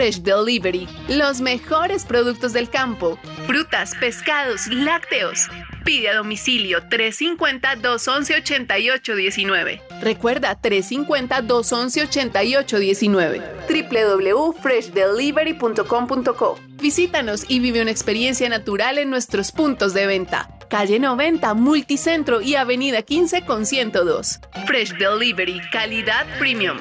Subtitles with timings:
[0.05, 5.49] Fresh Delivery, los mejores productos del campo, frutas, pescados, lácteos.
[5.85, 9.81] Pide a domicilio 350-211-8819.
[10.01, 13.43] Recuerda 350-211-8819.
[13.67, 16.59] www.freshdelivery.com.co.
[16.83, 20.51] Visítanos y vive una experiencia natural en nuestros puntos de venta.
[20.69, 24.41] Calle 90, Multicentro y Avenida 15 con 102.
[24.67, 26.79] Fresh Delivery, calidad premium.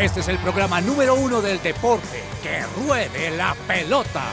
[0.00, 2.22] Este es el programa número uno del deporte.
[2.42, 4.24] Que ruede la pelota.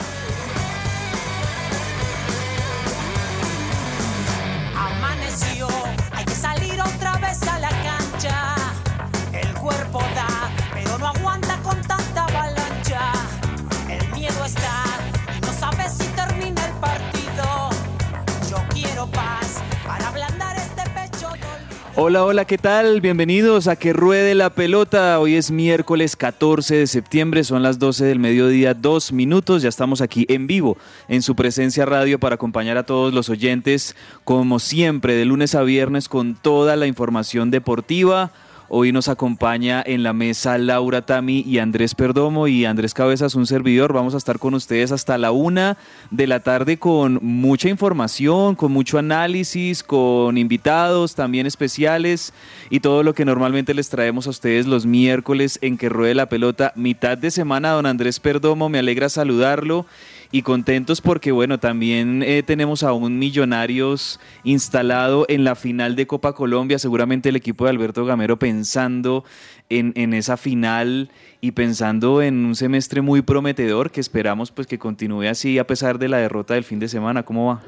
[22.00, 23.02] Hola, hola, ¿qué tal?
[23.02, 25.20] Bienvenidos a Que Ruede la Pelota.
[25.20, 29.64] Hoy es miércoles 14 de septiembre, son las 12 del mediodía, dos minutos.
[29.64, 30.78] Ya estamos aquí en vivo
[31.08, 35.64] en su presencia radio para acompañar a todos los oyentes, como siempre, de lunes a
[35.64, 38.32] viernes con toda la información deportiva.
[38.70, 43.48] Hoy nos acompaña en la mesa Laura Tami y Andrés Perdomo y Andrés Cabezas, un
[43.48, 43.94] servidor.
[43.94, 45.78] Vamos a estar con ustedes hasta la una
[46.12, 52.34] de la tarde con mucha información, con mucho análisis, con invitados también especiales
[52.70, 56.28] y todo lo que normalmente les traemos a ustedes los miércoles en que ruede la
[56.28, 56.74] pelota.
[56.76, 59.86] Mitad de semana, don Andrés Perdomo, me alegra saludarlo
[60.32, 66.08] y contentos porque bueno, también eh, tenemos a un Millonarios instalado en la final de
[66.08, 69.24] Copa Colombia, seguramente el equipo de Alberto Gamero pensando
[69.70, 71.10] en, en esa final
[71.42, 76.00] y pensando en un semestre muy prometedor que esperamos pues que continúe así a pesar
[76.00, 77.24] de la derrota del fin de semana.
[77.24, 77.62] ¿Cómo va?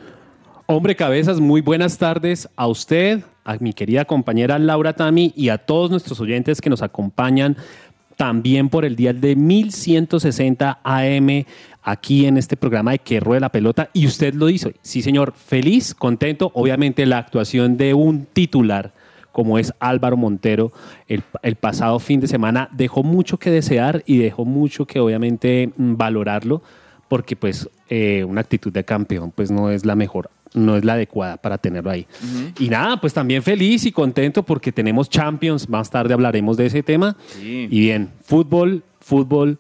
[0.72, 5.58] Hombre Cabezas, muy buenas tardes a usted, a mi querida compañera Laura Tami y a
[5.58, 7.58] todos nuestros oyentes que nos acompañan
[8.20, 11.46] también por el día de 1160 AM
[11.82, 13.90] aquí en este programa de Que Ruede la Pelota.
[13.94, 14.72] Y usted lo hizo.
[14.82, 16.52] Sí, señor, feliz, contento.
[16.54, 18.92] Obviamente la actuación de un titular
[19.32, 20.74] como es Álvaro Montero
[21.08, 25.72] el, el pasado fin de semana dejó mucho que desear y dejó mucho que obviamente
[25.78, 26.62] mm, valorarlo
[27.08, 30.94] porque pues eh, una actitud de campeón pues no es la mejor no es la
[30.94, 32.08] adecuada para tenerlo ahí.
[32.60, 36.82] Y nada, pues también feliz y contento porque tenemos Champions, más tarde hablaremos de ese
[36.84, 37.16] tema.
[37.28, 37.68] Sí.
[37.70, 39.58] Y bien, fútbol, fútbol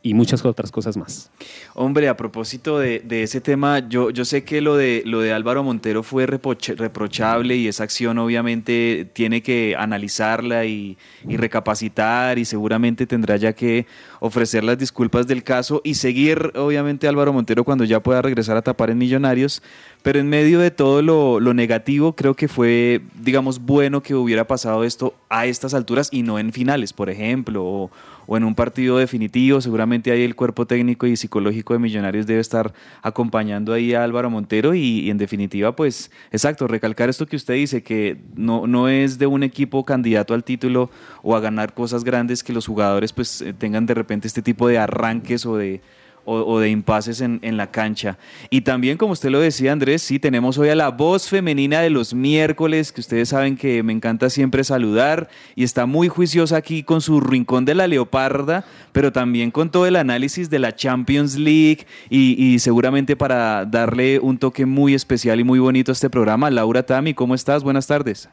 [0.00, 1.30] y muchas otras cosas más.
[1.74, 5.32] Hombre, a propósito de, de ese tema, yo, yo sé que lo de, lo de
[5.32, 10.96] Álvaro Montero fue reproche- reprochable y esa acción obviamente tiene que analizarla y,
[11.28, 13.86] y recapacitar y seguramente tendrá ya que
[14.20, 18.62] ofrecer las disculpas del caso y seguir obviamente Álvaro Montero cuando ya pueda regresar a
[18.62, 19.62] tapar en Millonarios.
[20.02, 24.46] Pero en medio de todo lo, lo negativo, creo que fue, digamos, bueno que hubiera
[24.46, 27.90] pasado esto a estas alturas y no en finales, por ejemplo, o,
[28.26, 29.60] o en un partido definitivo.
[29.60, 32.72] Seguramente ahí el cuerpo técnico y psicológico de Millonarios debe estar
[33.02, 37.54] acompañando ahí a Álvaro Montero y, y en definitiva, pues, exacto, recalcar esto que usted
[37.54, 40.90] dice, que no, no es de un equipo candidato al título
[41.22, 44.68] o a ganar cosas grandes que los jugadores pues eh, tengan de repente este tipo
[44.68, 45.80] de arranques o de
[46.28, 48.18] o, o de impases en, en la cancha.
[48.50, 51.90] Y también, como usted lo decía, Andrés, sí, tenemos hoy a la voz femenina de
[51.90, 56.82] los miércoles, que ustedes saben que me encanta siempre saludar, y está muy juiciosa aquí
[56.82, 61.36] con su rincón de la leoparda, pero también con todo el análisis de la Champions
[61.36, 66.10] League, y, y seguramente para darle un toque muy especial y muy bonito a este
[66.10, 66.50] programa.
[66.50, 67.62] Laura Tami, ¿cómo estás?
[67.62, 68.28] Buenas tardes.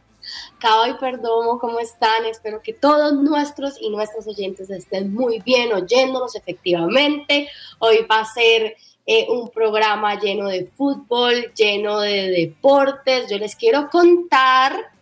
[0.60, 2.26] Cabo y Perdomo, ¿cómo están?
[2.26, 7.50] Espero que todos nuestros y nuestros oyentes estén muy bien oyéndonos efectivamente.
[7.80, 13.30] Hoy va a ser eh, un programa lleno de fútbol, lleno de deportes.
[13.30, 14.94] Yo les quiero contar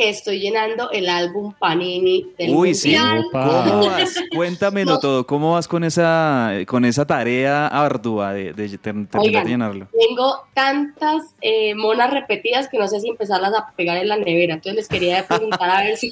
[0.00, 2.96] que estoy llenando el álbum Panini del Uy, sí.
[3.32, 4.14] ¿Cómo vas?
[4.34, 4.98] Cuéntamelo No.
[4.98, 5.26] todo.
[5.26, 9.88] ¿Cómo vas con esa, con esa tarea ardua de, de ter- terminar Oigan, de llenarlo?
[10.08, 14.54] Tengo tantas eh, monas repetidas que no sé si empezarlas a pegar en la nevera.
[14.54, 16.10] Entonces les quería preguntar a ver si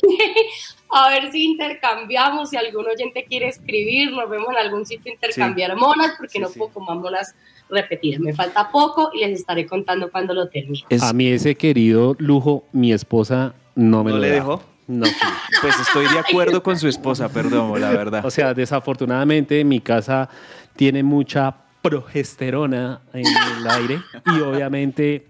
[0.91, 5.77] a ver si intercambiamos, si algún oyente quiere escribir, nos vemos en algún sitio intercambiar
[5.77, 6.59] monas, porque Sí, no sí.
[6.59, 7.35] puedo con más monas
[7.69, 8.21] repetidas.
[8.21, 10.85] Me falta poco y les estaré contando cuando lo termine.
[10.89, 14.35] Es- A mí ese querido lujo, mi esposa no me ¿No lo le da.
[14.37, 14.63] dejó?
[14.87, 15.05] No.
[15.61, 18.25] Pues estoy de acuerdo con su esposa, perdón, la verdad.
[18.25, 20.29] O sea, desafortunadamente mi casa
[20.77, 25.27] tiene mucha progesterona en el aire y obviamente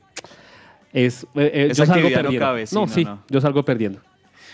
[0.93, 2.47] es, eh, Esa yo salgo actividad no perdiendo.
[2.47, 3.23] cabe, sí, no, no, sí, no.
[3.29, 4.01] yo salgo perdiendo.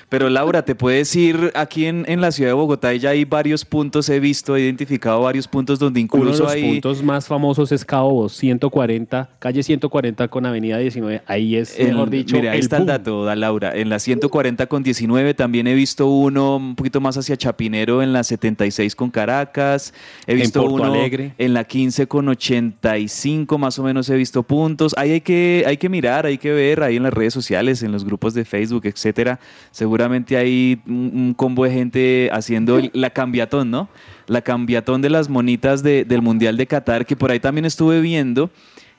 [0.08, 3.24] Pero Laura, te puedes ir aquí en, en la ciudad de Bogotá y ya hay
[3.24, 6.62] varios puntos, he visto, he identificado varios puntos donde Uno de incluso los hay...
[6.62, 11.22] puntos más famosos es Cabo 140, calle 140 con avenida 19.
[11.26, 12.86] Ahí es, En- mejor dicho, mira, ahí el está el boom.
[12.88, 13.72] dato, da Laura.
[13.74, 18.12] En la 140 con 19 también he visto uno un poquito más hacia Chapinero en
[18.12, 19.92] la 76 con Caracas.
[20.26, 21.34] He visto uno Alegre.
[21.38, 24.94] en la 15 con 85 más o menos he visto puntos.
[24.96, 27.92] Ahí hay que, hay que mirar, hay que ver ahí en las redes sociales, en
[27.92, 29.40] los grupos de Facebook, etcétera.
[29.94, 33.88] Seguramente hay un, combo de gente haciendo la cambiatón, ¿no?
[34.26, 38.00] La cambiatón de las monitas de- del Mundial de Qatar, que por ahí también estuve
[38.00, 38.50] viendo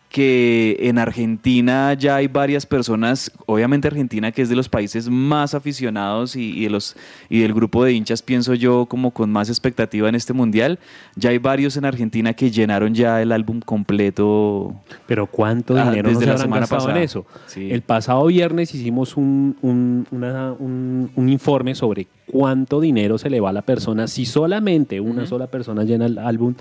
[0.09, 5.53] que en Argentina ya hay varias personas, obviamente Argentina que es de los países más
[5.53, 6.95] aficionados y, y de los,
[7.29, 10.79] y del grupo de hinchas, pienso yo, como con más expectativa en este mundial,
[11.15, 14.73] ya hay varios en Argentina que llenaron ya el álbum completo.
[15.07, 16.95] Pero ¿cuánto Ah, dinero desde nos la semana pasada.
[16.97, 17.25] en eso?
[17.47, 17.69] Sí.
[17.71, 23.41] El pasado viernes hicimos un, un- una- un- un informe sobre cuánto dinero se le
[23.41, 26.53] va a la persona si solamente una sola persona llena el álbum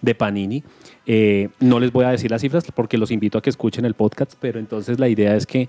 [0.00, 0.62] de Panini.
[1.06, 3.94] Eh, no les voy a decir las cifras porque los invito a que escuchen el
[3.94, 5.68] podcast, pero entonces la idea es que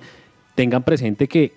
[0.56, 1.54] tengan presente que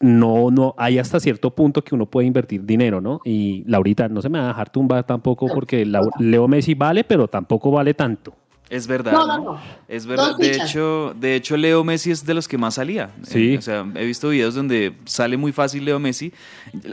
[0.00, 3.20] no, no hay hasta cierto punto que uno puede invertir dinero, ¿no?
[3.24, 5.84] Y Laurita, no se me va a dejar tumbar tampoco porque
[6.18, 8.34] Leo Messi vale, pero tampoco vale tanto.
[8.70, 9.12] Es verdad.
[9.12, 9.60] No, no, ¿no?
[9.88, 10.36] Es verdad.
[10.36, 13.10] De hecho, de hecho, Leo Messi es de los que más salía.
[13.22, 13.54] Sí.
[13.54, 16.32] Eh, o sea, he visto videos donde sale muy fácil Leo Messi.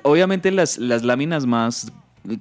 [0.04, 1.92] Obviamente las, las láminas más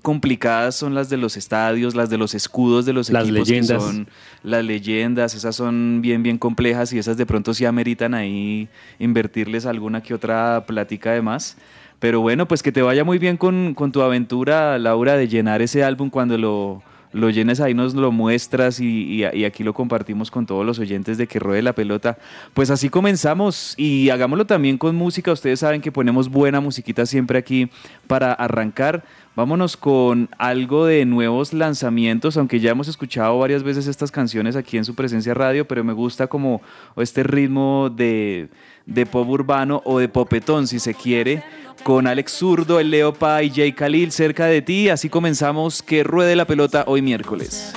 [0.02, 3.78] complicadas son las de los estadios, las de los escudos de los Las equipos leyendas.
[3.78, 4.08] que son
[4.42, 9.66] las leyendas, esas son bien bien complejas y esas de pronto sí ameritan ahí invertirles
[9.66, 11.56] alguna que otra plática de más.
[11.98, 15.62] Pero bueno, pues que te vaya muy bien con, con tu aventura, Laura, de llenar
[15.62, 16.82] ese álbum cuando lo,
[17.14, 18.86] lo llenes ahí, nos lo muestras y,
[19.22, 22.18] y- y aquí lo compartimos con todos los oyentes de que ruede la pelota.
[22.52, 25.32] Pues así comenzamos y hagámoslo también con música.
[25.32, 27.70] Ustedes saben que ponemos buena musiquita siempre aquí
[28.06, 29.04] para arrancar.
[29.36, 34.76] Vámonos con algo de nuevos lanzamientos, aunque ya hemos escuchado varias veces estas canciones aquí
[34.76, 36.62] en su presencia radio, pero me gusta como
[36.96, 38.48] este ritmo de,
[38.86, 41.42] de pop urbano o de popetón, si se quiere,
[41.82, 44.88] con Alex Zurdo, el Leopa y Jay Khalil cerca de ti.
[44.88, 47.72] Así comenzamos que ruede la pelota hoy miércoles.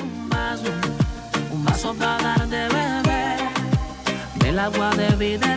[1.52, 3.38] un vaso, para dar de beber.
[4.40, 5.57] Del agua de vida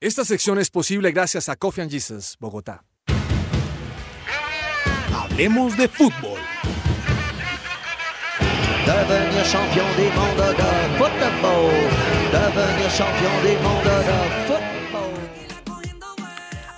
[0.00, 2.84] Esta sección es posible gracias a Coffee and Jesus, Bogotá.
[5.12, 6.38] Hablemos de fútbol.
[8.86, 11.72] Devenir champion du monde de football.
[12.30, 14.87] Devenir champion du monde de football.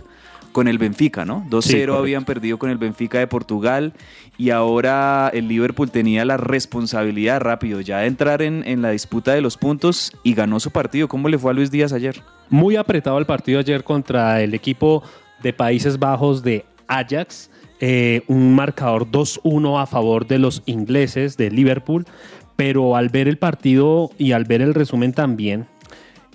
[0.58, 1.46] con el Benfica, ¿no?
[1.50, 3.92] 2-0 sí, habían perdido con el Benfica de Portugal
[4.36, 9.32] y ahora el Liverpool tenía la responsabilidad rápido ya de entrar en, en, la disputa
[9.32, 11.06] de los puntos y ganó su partido.
[11.06, 12.20] ¿Cómo le fue a Luis Díaz ayer?
[12.50, 15.04] Muy apretado el partido ayer contra el equipo
[15.44, 17.50] de Países Bajos de Ajax.
[17.78, 22.04] Eh, un marcador 2-1 a favor de los ingleses de Liverpool,
[22.56, 25.68] pero al ver el partido y al ver el resumen también,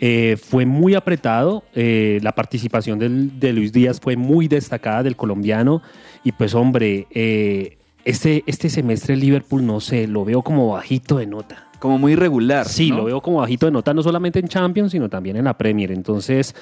[0.05, 5.15] eh, fue muy apretado, eh, la participación del, de Luis Díaz fue muy destacada del
[5.15, 5.81] colombiano
[6.25, 11.25] y pues hombre, eh, este, este semestre Liverpool no sé, lo veo como bajito de
[11.25, 11.69] nota.
[11.79, 12.67] Como muy irregular.
[12.67, 12.98] Sí, ¿no?
[12.98, 15.89] lo veo como bajito de nota, no solamente en Champions, sino también en la Premier.
[15.93, 16.53] Entonces,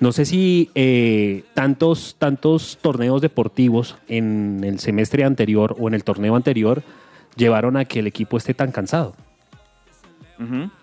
[0.00, 6.02] no sé si eh, tantos, tantos torneos deportivos en el semestre anterior o en el
[6.02, 6.82] torneo anterior
[7.36, 9.14] llevaron a que el equipo esté tan cansado.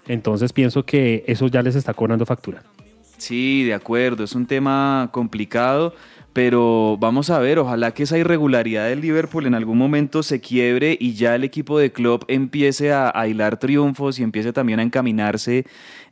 [0.08, 2.64] Entonces pienso que eso ya les está cobrando factura.
[3.18, 5.94] Sí, de acuerdo, es un tema complicado,
[6.32, 10.98] pero vamos a ver, ojalá que esa irregularidad del Liverpool en algún momento se quiebre
[10.98, 14.84] y ya el equipo de club empiece a, a hilar triunfos y empiece también a
[14.84, 15.66] encaminarse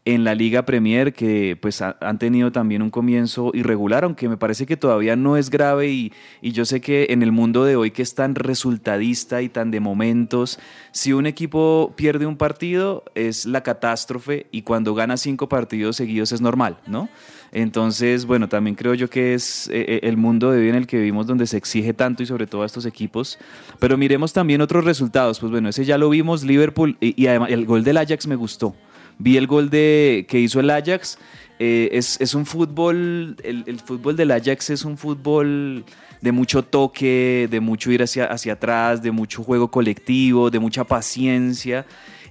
[0.08, 4.38] en la Liga Premier, que pues ha, han tenido también un comienzo irregular, aunque me
[4.38, 7.92] parece que todavía no es grave y, yo sé que en el mundo de hoy
[7.92, 10.60] que es tan resultadista y tan de momentos,
[10.94, 16.32] si un equipo pierde un partido es la catástrofe y cuando gana cinco partidos seguidos
[16.32, 17.10] es normal, ¿no?
[17.52, 20.98] Entonces, bueno, también creo yo que es eh, el mundo de hoy en el que
[20.98, 23.40] vivimos donde se exige tanto y sobre todo a estos equipos.
[23.80, 25.40] Pero miremos también otros resultados.
[25.40, 28.36] Pues bueno, ese ya lo vimos, Liverpool, y, y además el gol del Ajax me
[28.36, 28.76] gustó.
[29.20, 31.18] Vi el gol de, que hizo el Ajax.
[31.60, 35.84] Eh, es, es, un fútbol, el, el, fútbol del Ajax es un fútbol
[36.22, 40.84] de mucho toque, de mucho ir hacia, hacia atrás, de mucho juego colectivo, de mucha
[40.84, 41.86] paciencia.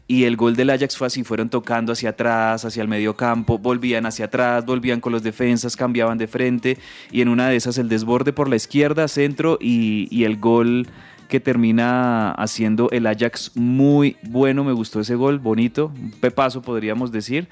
[0.09, 3.59] Y el gol del Ajax fue así, fueron tocando hacia atrás, hacia el medio campo,
[3.59, 6.79] volvían hacia atrás, volvían con los defensas, cambiaban de frente
[7.11, 10.87] y en una de esas el desborde por la izquierda, centro y, y el gol
[11.29, 17.13] que termina haciendo el Ajax muy bueno, me gustó ese gol, bonito, un pepazo podríamos
[17.13, 17.49] decir,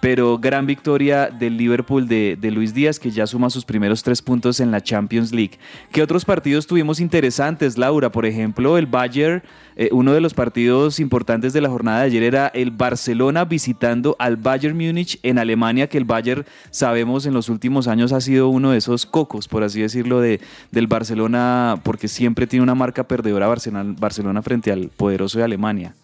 [0.00, 4.60] pero gran victoria del Liverpool de, Luis Díaz, que ya suma sus primeros tres puntos
[4.60, 5.58] en la Champions League.
[5.92, 8.10] ¿Qué otros partidos tuvimos interesantes, Laura?
[8.10, 9.42] Por ejemplo, el Bayern,
[9.76, 14.16] eh, uno de los partidos importantes de la jornada de ayer era el Barcelona visitando
[14.18, 18.48] al Bayern Múnich en Alemania, que el Bayern, sabemos, en los últimos años ha sido
[18.48, 20.40] uno de esos cocos, por así decirlo, de,
[20.70, 25.94] del Barcelona, porque siempre tiene una marca perdedora Barcelona frente al poderoso de Alemania.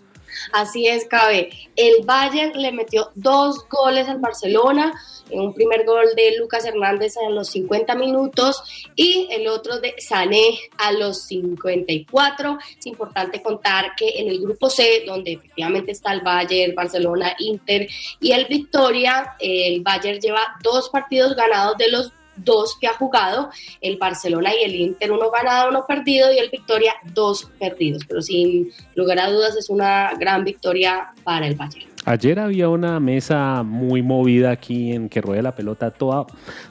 [0.52, 1.50] Así es, Cabe.
[1.76, 4.94] El Bayern le metió dos goles al Barcelona,
[5.30, 8.62] un primer gol de Lucas Hernández a los 50 minutos
[8.94, 12.58] y el otro de Sané a los 54.
[12.78, 17.88] Es importante contar que en el grupo C, donde efectivamente está el Bayern, Barcelona, Inter
[18.20, 23.50] y el Victoria, el Bayern lleva dos partidos ganados de los dos que ha jugado,
[23.80, 28.04] el Barcelona y el Inter, uno ganado, uno perdido, y el Victoria, dos perdidos.
[28.06, 31.90] Pero sin lugar a dudas es una gran victoria para el Bayern.
[32.04, 36.24] Ayer había una mesa muy movida aquí en que ruede la pelota, toda,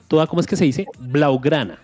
[0.08, 0.86] toda ¿cómo es que se dice?
[0.98, 1.80] Blaugrana.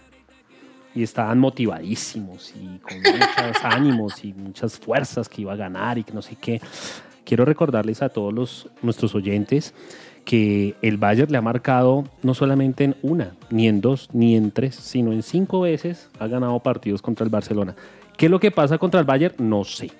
[0.95, 6.03] Y estaban motivadísimos y con muchos ánimos y muchas fuerzas que iba a ganar y
[6.03, 6.61] que no sé qué.
[7.25, 9.73] Quiero recordarles a todos los, nuestros oyentes
[10.25, 14.51] que el Bayern le ha marcado no solamente en una, ni en dos, ni en
[14.51, 17.75] tres, sino en cinco veces ha ganado partidos contra el Barcelona.
[18.17, 19.35] ¿Qué es lo que pasa contra el Bayern?
[19.39, 19.91] No sé.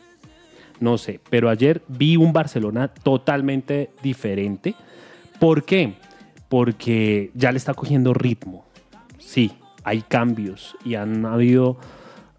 [0.80, 1.20] No sé.
[1.30, 4.76] Pero ayer vi un Barcelona totalmente diferente.
[5.40, 5.96] ¿Por qué?
[6.50, 8.66] Porque ya le está cogiendo ritmo.
[9.18, 9.52] Sí,
[9.84, 11.78] hay cambios y han habido,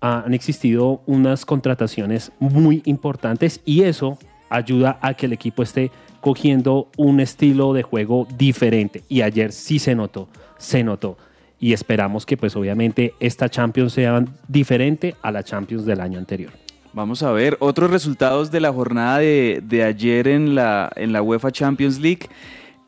[0.00, 4.18] han existido unas contrataciones muy importantes y eso
[4.50, 5.90] ayuda a que el equipo esté
[6.22, 9.02] cogiendo un estilo de juego diferente.
[9.08, 11.18] Y ayer sí se notó, se notó.
[11.60, 16.52] Y esperamos que pues obviamente esta Champions sea diferente a la Champions del año anterior.
[16.94, 21.22] Vamos a ver otros resultados de la jornada de, de ayer en la, en la
[21.22, 22.28] UEFA Champions League.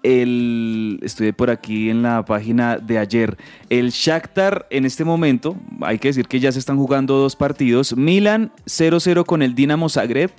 [0.04, 3.36] el, estoy por aquí en la página de ayer.
[3.68, 7.96] El Shakhtar en este momento, hay que decir que ya se están jugando dos partidos.
[7.96, 10.30] Milan 0-0 con el Dinamo Zagreb.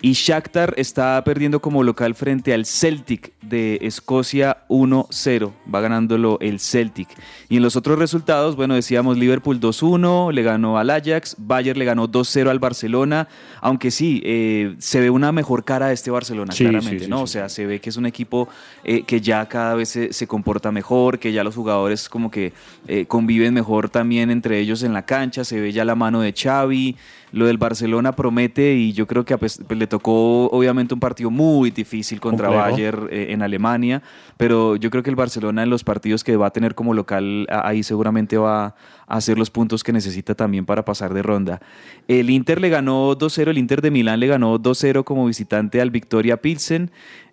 [0.00, 5.52] Y Shakhtar está perdiendo como local frente al Celtic de Escocia 1-0.
[5.74, 7.08] Va ganándolo el Celtic.
[7.48, 11.84] Y en los otros resultados, bueno, decíamos Liverpool 2-1, le ganó al Ajax, Bayern le
[11.84, 13.26] ganó 2-0 al Barcelona.
[13.60, 17.10] Aunque sí, eh, se ve una mejor cara de este Barcelona, Sí, claramente, sí, sí,
[17.10, 17.22] ¿no?
[17.22, 18.48] O sea, se ve que es un equipo
[18.84, 22.52] eh, que ya cada vez se, se comporta mejor, que ya los jugadores como que
[22.86, 25.42] eh, conviven mejor también entre ellos en la cancha.
[25.42, 26.96] Se ve ya la mano de Xavi.
[27.30, 29.38] Lo del Barcelona promete y yo creo que a
[29.68, 32.70] le tocó obviamente un partido muy difícil contra Complejo.
[32.70, 34.02] Bayern eh, en Alemania,
[34.36, 37.46] pero yo creo que el Barcelona en los partidos que va a tener como local
[37.50, 41.60] ahí seguramente va a hacer los puntos que necesita también para pasar de ronda.
[42.06, 45.90] El Inter le ganó 2-0, el Inter de Milán le ganó 2-0 como visitante al
[45.90, 46.90] Victoria Pilsen.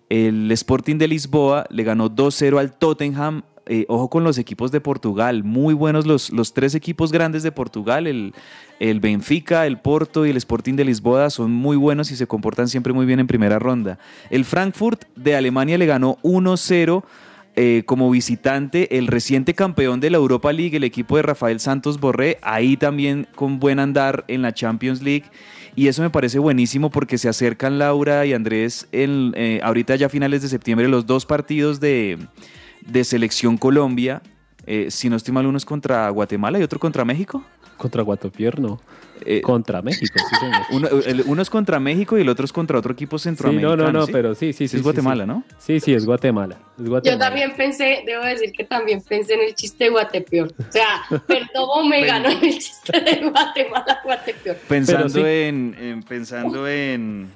[0.08, 3.42] El Sporting de Lisboa le ganó 2-0 al Tottenham.
[3.68, 7.50] Eh, ojo con los equipos de Portugal, muy buenos los, los tres equipos grandes de
[7.50, 8.32] Portugal, el,
[8.78, 12.68] el Benfica, el Porto y el Sporting de Lisboa son muy buenos y se comportan
[12.68, 13.98] siempre muy bien en primera ronda.
[14.30, 17.02] El Frankfurt de Alemania le ganó 1-0
[17.58, 21.98] eh, como visitante el reciente campeón de la Europa League, el equipo de Rafael Santos
[21.98, 25.24] Borré, ahí también con buen andar en la Champions League.
[25.74, 30.08] Y eso me parece buenísimo porque se acercan Laura y Andrés en, eh, ahorita ya
[30.08, 32.18] finales de septiembre los dos partidos de,
[32.86, 34.22] de Selección Colombia.
[34.66, 37.44] Eh, si no estoy mal, uno es contra Guatemala y otro contra México.
[37.76, 38.80] Contra Guatopierno.
[39.24, 40.62] Eh, Contra México, sí, señor.
[40.72, 43.76] uno, el- uno es contra México y el otro es contra otro equipo Sí, centroamericano.
[43.76, 44.12] no, no, no, ¿sí?
[44.12, 44.64] pero sí, sí, sí.
[44.64, 45.28] es sí, Guatemala, sí.
[45.28, 45.44] ¿no?
[45.58, 46.56] Sí, sí, es Guatemala.
[46.78, 50.52] es Yo también pensé, debo decir que también pensé en el chiste de Guatepeor.
[50.58, 50.86] O sea,
[51.26, 54.56] Perdomo me ganó en el chiste de Guatemala, Guatepeor.
[54.68, 55.30] Pensando, Pero sí.
[55.32, 57.30] en, en- pensando en,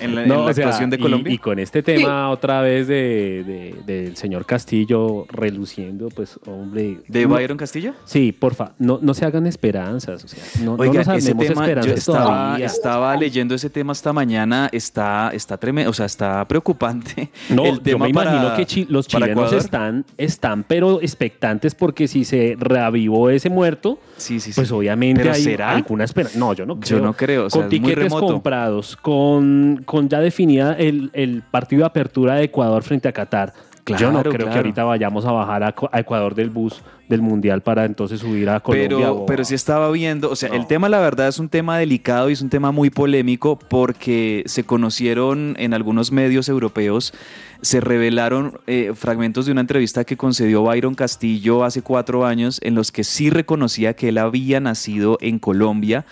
[0.00, 1.32] en la, en No, la o sea, actuación de y- Colombia.
[1.32, 6.98] Y, con este tema otra vez de, de- del señor Castillo reluciendo, pues, hombre.
[7.08, 7.94] ¿De no- Byron Castillo?
[8.04, 11.68] Sí, porfa, no, no se hagan esperanzas, o sea, no, no Oiga, nos ese tema,
[11.82, 17.30] yo estaba, estaba leyendo ese tema esta mañana, está, está tremendo, o sea, está preocupante.
[17.50, 21.74] No, el yo tema me para- imagino que chi- los chilenos están, están, pero expectantes
[21.74, 24.58] porque si se reavivó ese muerto, Sí, sí, sí.
[24.60, 25.70] pues obviamente ¿Pero hay será?
[25.70, 26.38] alguna esperanza.
[26.38, 26.98] No, yo no creo.
[26.98, 28.26] Yo no creo, o sea, con muy tiquetes remoto.
[28.26, 33.52] comprados, con, con ya definida el, el partido de apertura de Ecuador frente a Qatar.
[33.86, 34.56] yo no Claro, creo que claro.
[34.56, 38.88] ahorita vayamos a bajar a, Ecuador del bus del Mundial para entonces subir a Colombia.
[38.98, 40.56] Pero, o- pero sí estaba viendo, o sea, No.
[40.56, 44.42] el tema la verdad es un tema delicado y es un tema muy polémico porque
[44.46, 47.14] se conocieron en algunos medios europeos,
[47.62, 52.74] se revelaron eh, fragmentos de una entrevista que concedió Byron Castillo hace cuatro años en
[52.74, 56.04] los que sí reconocía que él había nacido en Colombia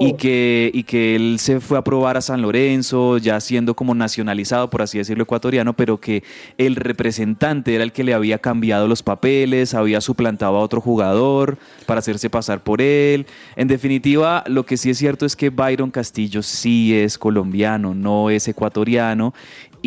[0.00, 3.94] y que, y que él se fue a probar a San Lorenzo, ya siendo como
[3.94, 6.22] nacionalizado, por así decirlo, ecuatoriano, pero que
[6.58, 11.58] el representante era el que le había cambiado los papeles, había suplantado a otro jugador
[11.86, 13.26] para hacerse pasar por él.
[13.56, 18.30] En definitiva, lo que sí es cierto es que Byron Castillo sí es colombiano, no
[18.30, 19.34] es ecuatoriano.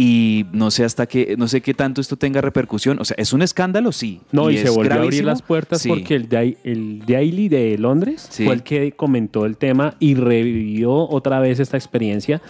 [0.02, 3.00] Y no sé hasta qué, no sé qué tanto esto tenga repercusión.
[3.02, 4.22] O sea, es un escándalo, sí.
[4.32, 5.90] No, y, se volvió a abrir las puertas sí.
[5.90, 6.30] porque el,
[6.64, 8.46] el Daily de Londres Sí.
[8.46, 12.42] fue el que comentó el tema y revivió otra vez esta experiencia.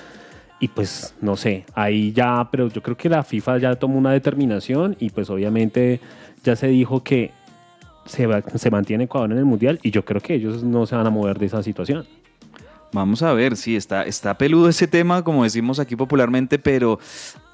[0.59, 4.12] Y pues no sé, ahí ya, pero yo creo que la FIFA ya tomó una
[4.12, 5.99] determinación y pues obviamente
[6.43, 7.31] ya se dijo que
[8.05, 10.95] se, va- se mantiene Ecuador en el Mundial y yo creo que ellos no se
[10.95, 12.05] van a mover de esa situación.
[12.91, 16.99] Vamos a ver, sí, está, está peludo ese tema, como decimos aquí popularmente, pero,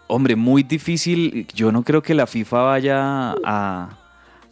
[0.08, 1.45] hombre, muy difícil.
[1.54, 3.89] Yo no creo que la FIFA vaya a,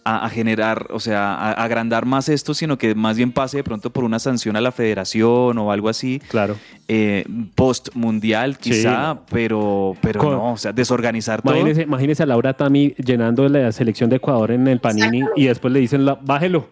[0.06, 3.56] a- a generar, o sea, a, a agrandar más esto, sino que más bien pase
[3.56, 6.58] de pronto por una sanción a la federación o algo así, Claro.
[6.90, 7.24] eh,
[7.56, 9.20] post mundial quizá, Sí.
[9.32, 11.54] pero, pero Con- no, o sea, desorganizar todo.
[11.56, 15.72] Imagínese, imagínese a Laura Tami llenando la selección de Ecuador en el Panini y después
[15.72, 16.68] le dicen, la, bájelo.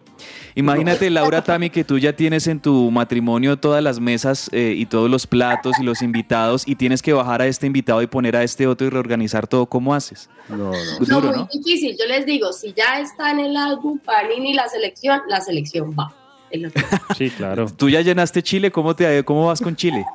[0.54, 4.86] Imagínate, Laura Tami, que tú ya tienes en tu matrimonio todas las mesas eh, y
[4.86, 8.36] todos los platos y los invitados y tienes que bajar a este invitado y poner
[8.36, 9.66] a este otro y reorganizar todo.
[9.66, 10.28] ¿Cómo haces?
[10.48, 10.72] No, no.
[10.72, 11.48] No, Duro, muy ¿no?
[11.52, 11.96] difícil.
[11.98, 16.12] Yo les digo, si ya está en el álbum Panini la selección, la selección va.
[17.16, 17.66] Sí, claro.
[17.74, 20.04] Tú ya llenaste Chile, ¿cómo, te, cómo vas con Chile?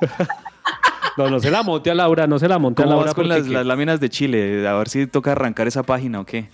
[1.16, 3.06] No, no se la monte a Laura, no se la monte a ¿Cómo Laura.
[3.06, 4.68] vas con porque las, que- las láminas de Chile?
[4.68, 6.48] A ver si toca arrancar esa página o qué.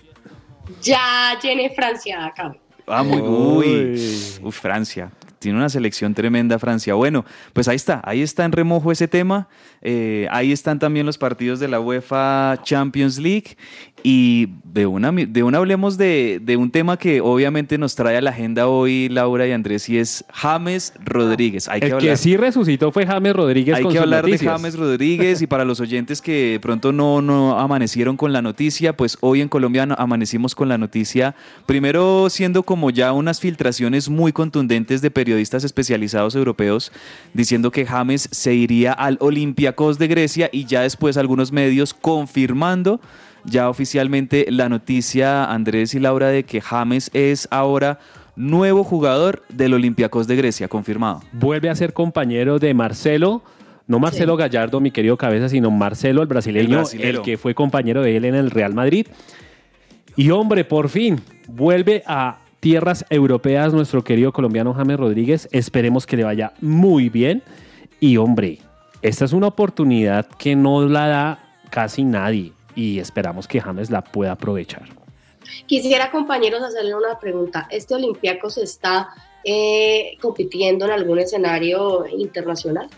[0.81, 2.55] Ya llené Francia acá.
[2.87, 4.39] Ah, muy Uy.
[4.41, 4.51] uy.
[4.51, 5.11] Francia.
[5.39, 6.93] Tiene una selección tremenda Francia.
[6.95, 9.47] Bueno, pues ahí está, ahí está en remojo ese tema.
[9.87, 13.55] Eh, ahí están también los partidos de la UEFA Champions League.
[14.07, 18.21] Y de una, de una hablemos de, de, un tema que obviamente nos trae a
[18.21, 21.67] la agenda hoy Laura y Andrés y es James Rodríguez.
[21.67, 23.75] Hay que El que sí resucitó fue James Rodríguez.
[23.75, 28.15] Hay que hablar de James Rodríguez y para los oyentes que pronto no, no amanecieron
[28.15, 33.11] con la noticia, pues hoy en Colombia amanecimos con la noticia, primero siendo como ya
[33.11, 36.91] unas filtraciones muy contundentes de periodistas especializados europeos
[37.33, 39.17] diciendo que James se iría al
[39.75, 42.99] Olympiacos de Grecia y ya después algunos medios confirmando
[43.45, 47.99] ya oficialmente la noticia, Andrés y Laura, de que James es ahora
[48.35, 51.21] nuevo jugador del Olympiacos de Grecia, confirmado.
[51.31, 53.43] Vuelve a ser compañero de Marcelo.
[53.87, 58.17] No Marcelo Gallardo, mi querido cabeza, sino Marcelo, el brasileño, el, que fue compañero de
[58.17, 59.05] él en el Real Madrid.
[60.15, 65.47] Y hombre, por fin, vuelve a tierras europeas nuestro querido colombiano James Rodríguez.
[65.51, 67.43] Esperemos que le vaya muy bien.
[67.99, 68.57] Y hombre,
[69.07, 71.39] esta es una oportunidad que no la da
[71.69, 74.81] casi nadie y esperamos que James la pueda aprovechar.
[75.67, 77.67] Quisiera, compañeros, hacerle una pregunta.
[77.69, 77.93] ¿Este
[78.49, 79.09] se está
[79.43, 82.89] eh, compitiendo en algún escenario internacional?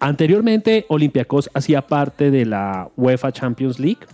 [0.00, 4.06] Anteriormente, Olympiacos hacía parte de la UEFA Champions League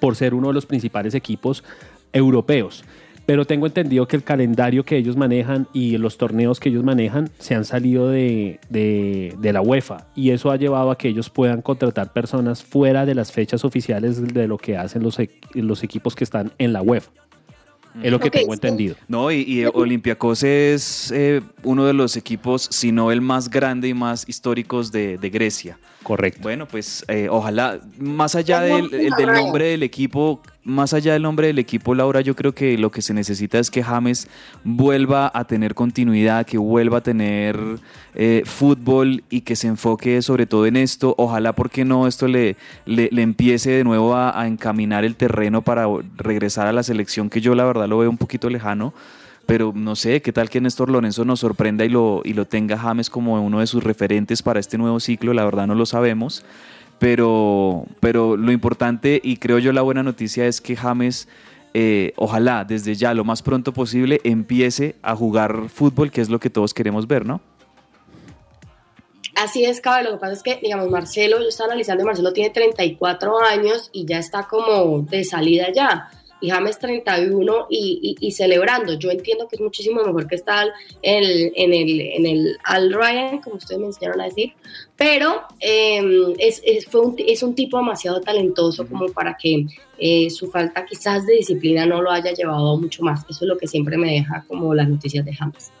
[0.00, 1.62] por ser uno de los principales equipos
[2.12, 2.82] europeos
[3.30, 7.30] pero tengo entendido que el calendario que ellos manejan y los torneos que ellos manejan
[7.38, 8.58] se han salido de,
[9.40, 13.30] la UEFA y eso ha llevado a que ellos puedan contratar personas fuera de las
[13.30, 15.16] fechas oficiales de lo que hacen los,
[15.54, 17.12] los equipos que están en la UEFA.
[18.02, 18.96] Es lo que tengo entendido.
[19.06, 23.88] No, y, y Olympiacos es eh, uno de los equipos, si no el más grande
[23.88, 25.78] y más históricos de, Grecia.
[26.02, 26.40] Correcto.
[26.42, 31.46] Bueno, pues eh, ojalá, más allá del, del, nombre del equipo, más allá del nombre
[31.46, 34.28] del equipo, Laura, yo creo que lo que se necesita es que James
[34.62, 37.58] vuelva a tener continuidad, que vuelva a tener
[38.14, 41.14] eh, fútbol y que se enfoque sobre todo en esto.
[41.16, 46.66] Ojalá, porque no, esto le, le, empiece de nuevo a, encaminar el terreno para regresar
[46.66, 48.92] a la selección, que yo la verdad lo veo un poquito lejano.
[49.46, 52.78] Pero no sé, qué tal que Néstor Lorenzo nos sorprenda y lo, y lo tenga
[52.78, 56.44] James como uno de sus referentes para este nuevo ciclo, la verdad no lo sabemos
[57.00, 61.28] pero, pero lo importante y creo yo la buena noticia es que James,
[61.72, 66.38] eh, ojalá desde ya, lo más pronto posible, empiece a jugar fútbol, que es lo
[66.38, 67.40] que todos queremos ver, ¿no?
[69.34, 70.04] Así es, cabe.
[70.04, 74.04] Lo que pasa es que, digamos, Marcelo, yo estaba analizando, Marcelo tiene 34 años y
[74.04, 78.94] ya está como de salida ya y James 31 y, y, celebrando.
[78.94, 80.68] Yo entiendo que es muchísimo mejor que estar
[81.02, 84.52] en el, en el, en el Al Ryan, como ustedes me enseñaron a decir,
[84.96, 89.66] pero em, es, es, fue un, es, un, tipo demasiado talentoso como para que
[89.98, 93.20] eh, su falta quizás de disciplina no lo haya llevado mucho más.
[93.28, 95.72] Eso es lo que siempre me deja como las noticias de James.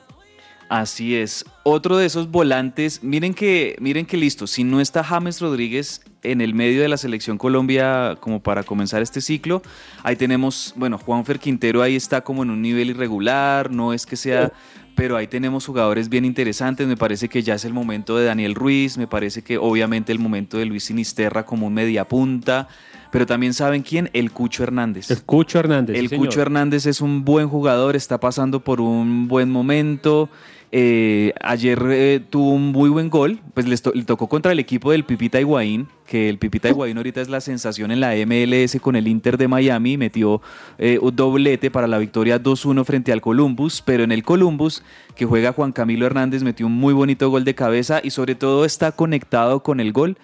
[0.68, 1.44] Así es.
[1.62, 6.40] Otro de esos volantes, miren que, miren que listo, si no está James Rodríguez en
[6.40, 9.60] el medio de la selección Colombia como para comenzar este ciclo,
[10.02, 14.16] ahí tenemos, bueno, Juanfer Quintero ahí está como en un nivel irregular, no es que
[14.16, 14.52] sea,
[14.94, 18.54] pero ahí tenemos jugadores bien interesantes, me parece que ya es el momento de Daniel
[18.54, 22.68] Ruiz, me parece que obviamente el momento de Luis Sinisterra como un mediapunta,
[23.10, 25.10] pero también saben quién, el Cucho Hernández.
[25.10, 25.98] El Cucho Hernández.
[25.98, 30.30] El Cucho Hernández es un buen jugador, está pasando por un buen momento.
[30.72, 35.04] Eh, ayer eh, tuvo un muy buen gol, pues le, tocó contra el equipo del
[35.04, 39.08] Pipita Higuaín, que el Pipita Higuaín ahorita es la sensación en la MLS con el
[39.08, 40.40] Inter de Miami, metió
[40.78, 44.84] eh, un doblete para la victoria 2-1 frente al Columbus, pero en el Columbus,
[45.16, 48.64] que juega Juan Camilo Hernández, metió un muy bonito gol de cabeza y sobre todo
[48.64, 50.18] está conectado con el gol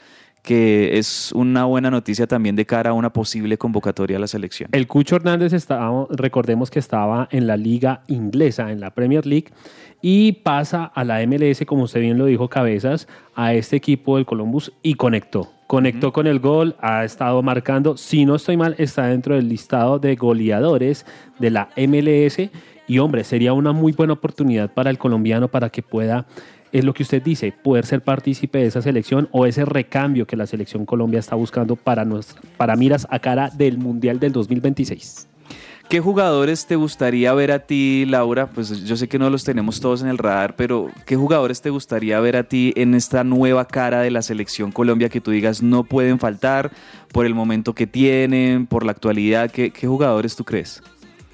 [0.46, 4.70] que es una buena noticia también de cara a una posible convocatoria a la selección.
[4.70, 9.48] El Cucho Hernández estaba, recordemos que estaba en la liga inglesa, en la Premier League,
[10.00, 14.24] y pasa a la MLS, como usted bien lo dijo, Cabezas, a este equipo del
[14.24, 15.50] Columbus y conectó.
[15.66, 19.98] Conectó con el gol, ha estado marcando, si no estoy mal, está dentro del listado
[19.98, 21.06] de goleadores
[21.40, 22.38] de la MLS
[22.86, 26.26] y hombre, sería una muy buena oportunidad para el colombiano para que pueda
[26.78, 30.36] es lo que usted dice, poder ser partícipe de esa selección o ese recambio que
[30.36, 32.06] la selección Colombia está buscando para,
[32.56, 35.28] para miras a cara del Mundial del 2026.
[35.88, 38.48] ¿Qué jugadores te gustaría ver a ti, Laura?
[38.48, 41.70] Pues yo sé que no los tenemos todos en el radar, pero ¿qué jugadores te
[41.70, 45.62] gustaría ver a ti en esta nueva cara de la selección Colombia que tú digas
[45.62, 46.72] no pueden faltar
[47.12, 49.48] por el momento que tienen, por la actualidad?
[49.50, 50.82] ¿Qué, jugadores tú crees?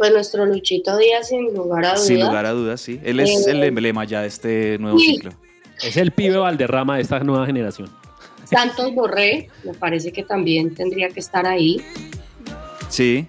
[0.03, 2.07] Pues nuestro Luchito Díaz, sin lugar a dudas.
[2.09, 2.99] Sin lugar a dudas, sí.
[3.05, 5.31] Él es el eh, emblema ya de este nuevo ciclo.
[5.81, 7.89] Es el pibe Valderrama de esta nueva generación.
[8.43, 11.81] Santos Borré, me parece que también tendría que estar ahí.
[12.89, 13.29] Sí.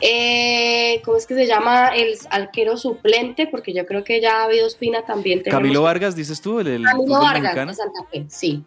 [0.00, 1.88] Eh, ¿Cómo es que se llama?
[1.88, 5.40] El arquero suplente, porque yo creo que ya ha habido Espina también.
[5.40, 8.62] Camilo Vargas, dices tú, el, Camilo Vargas de Santa Fe, sí.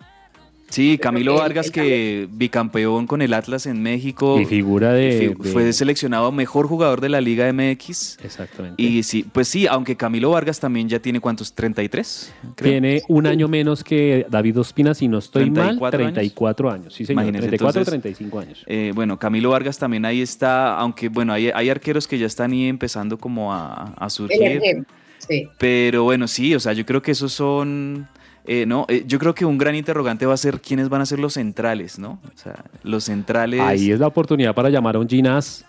[0.69, 4.39] Sí, Camilo Vargas, que bicampeón con el Atlas en México.
[4.39, 8.17] Y figura de- Fue seleccionado mejor jugador de la Liga MX.
[8.23, 8.81] Exactamente.
[8.81, 12.33] Y sí, pues sí, aunque Camilo Vargas también ya tiene cuántos, 33.
[12.55, 12.71] creo.
[12.71, 16.13] Tiene un año menos que David Ospina, si no estoy mal, 34 años.
[16.13, 16.93] 34 años.
[16.93, 17.23] Sí, señor.
[17.23, 18.63] Imagínese, 34 o entonces, 35 años.
[18.67, 22.51] Eh, bueno, Camilo Vargas también ahí está, aunque bueno, hay, hay arqueros que ya están
[22.51, 24.85] ahí empezando como a, a surgir.
[25.17, 25.47] Sí.
[25.57, 28.07] Pero bueno, sí, o sea, yo creo que esos son...
[28.51, 31.05] eh, no, Eh, yo creo que un gran interrogante va a ser quiénes van a
[31.05, 32.19] ser los centrales, ¿no?
[32.33, 33.61] O sea, los centrales...
[33.61, 35.65] Ahí es la oportunidad para llamar a un Ginás.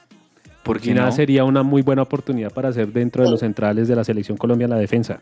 [0.63, 1.13] ¿Por qué Ginás no?
[1.13, 4.65] sería una muy buena oportunidad para hacer dentro de los centrales de la selección Colombia
[4.65, 5.21] en la defensa.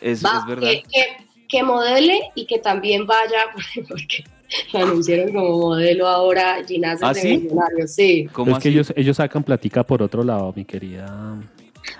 [0.00, 0.68] Es, Va, es verdad.
[0.68, 3.44] Que, que, que modele y que también vaya,
[3.88, 4.24] porque
[4.72, 7.38] lo anunciaron como modelo ahora Ginás ¿Ah, de sí?
[7.38, 8.28] Millonarios, sí.
[8.32, 11.36] ¿Cómo es que ellos, ellos sacan platica por otro lado, mi querida.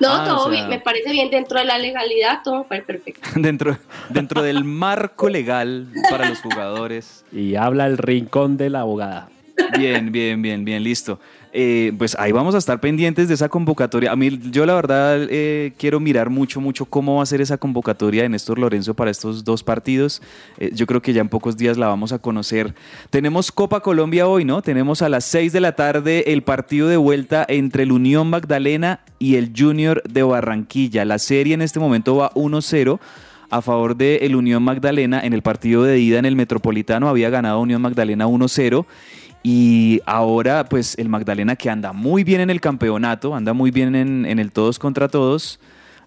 [0.00, 2.86] No, Ah, todo o sea- bien, me parece bien dentro de la legalidad, todo parece
[2.86, 3.28] perfecto.
[3.36, 3.78] dentro,
[4.10, 7.24] dentro del marco legal para los jugadores.
[7.32, 9.28] Y habla el rincón de la abogada.
[9.78, 11.18] Bien, bien, bien, bien, listo.
[11.58, 14.12] Eh, pues ahí vamos a estar pendientes de esa convocatoria.
[14.12, 17.56] A mí, yo la verdad eh, quiero mirar mucho, mucho cómo va a ser esa
[17.56, 20.20] convocatoria de Néstor Lorenzo para estos dos partidos.
[20.58, 22.74] Eh, yo creo que ya en pocos días la vamos a conocer.
[23.08, 24.60] Tenemos Copa Colombia hoy, ¿no?
[24.60, 29.00] Tenemos a las 6 de la tarde el partido de vuelta entre el Unión Magdalena
[29.18, 31.06] y el Junior de Barranquilla.
[31.06, 32.98] La serie en este momento va 1-0
[33.48, 35.20] a favor de el Unión Magdalena.
[35.24, 38.84] En el partido de ida en el Metropolitano había ganado Unión Magdalena 1-0.
[39.48, 43.94] Y ahora, pues el Magdalena que anda muy bien en el campeonato, anda muy bien
[43.94, 45.60] en, en el todos contra todos,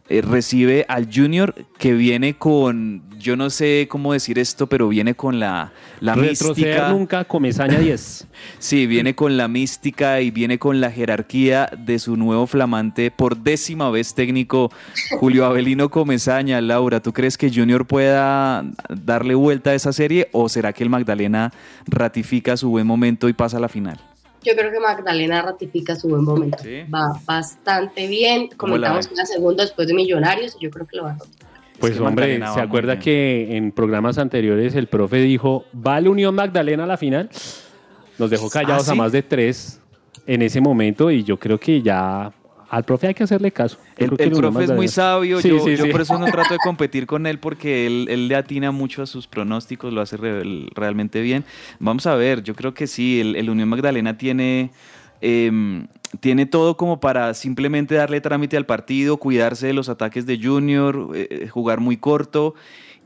[0.09, 5.13] eh, recibe al Junior que viene con, yo no sé cómo decir esto, pero viene
[5.13, 6.89] con la, la Retroceder mística.
[6.89, 8.27] nunca, comezaña 10.
[8.57, 13.37] Sí, viene con la mística y viene con la jerarquía de su nuevo flamante por
[13.37, 14.71] décima vez técnico
[15.19, 16.59] Julio Avelino Comezaña.
[16.61, 20.89] Laura, ¿tú crees que Junior pueda darle vuelta a esa serie o será que el
[20.89, 21.51] Magdalena
[21.85, 24.08] ratifica su buen momento y pasa a la final?
[24.43, 26.59] Yo creo que Magdalena ratifica su buen momento.
[26.63, 26.83] Sí.
[26.93, 28.49] Va bastante bien.
[28.55, 31.13] ¿Cómo la Comentamos una segunda después de Millonarios y yo creo que lo va a
[31.13, 31.49] ratificar.
[31.79, 36.09] Pues que hombre, Magdalena va ¿se acuerda que en programas anteriores el profe dijo, ¿vale
[36.09, 37.29] Unión Magdalena a la final?
[38.17, 38.97] Nos dejó callados ¿Ah, a sí?
[38.97, 39.79] más de tres
[40.25, 42.31] en ese momento y yo creo que ya
[42.69, 43.77] al profe hay que hacerle caso.
[43.97, 45.91] El, profe es muy sabio, Sí, yo, sí, yo sí.
[45.91, 49.05] por eso no trato de competir con él porque él, él le atina mucho a
[49.07, 51.45] sus pronósticos, lo hace re- realmente bien.
[51.79, 54.71] Vamos a ver, yo creo que sí, el, el Unión Magdalena tiene,
[55.21, 55.87] em,
[56.19, 61.09] tiene todo como para simplemente darle trámite al partido, cuidarse de los ataques de Junior,
[61.15, 62.55] eh, jugar muy corto.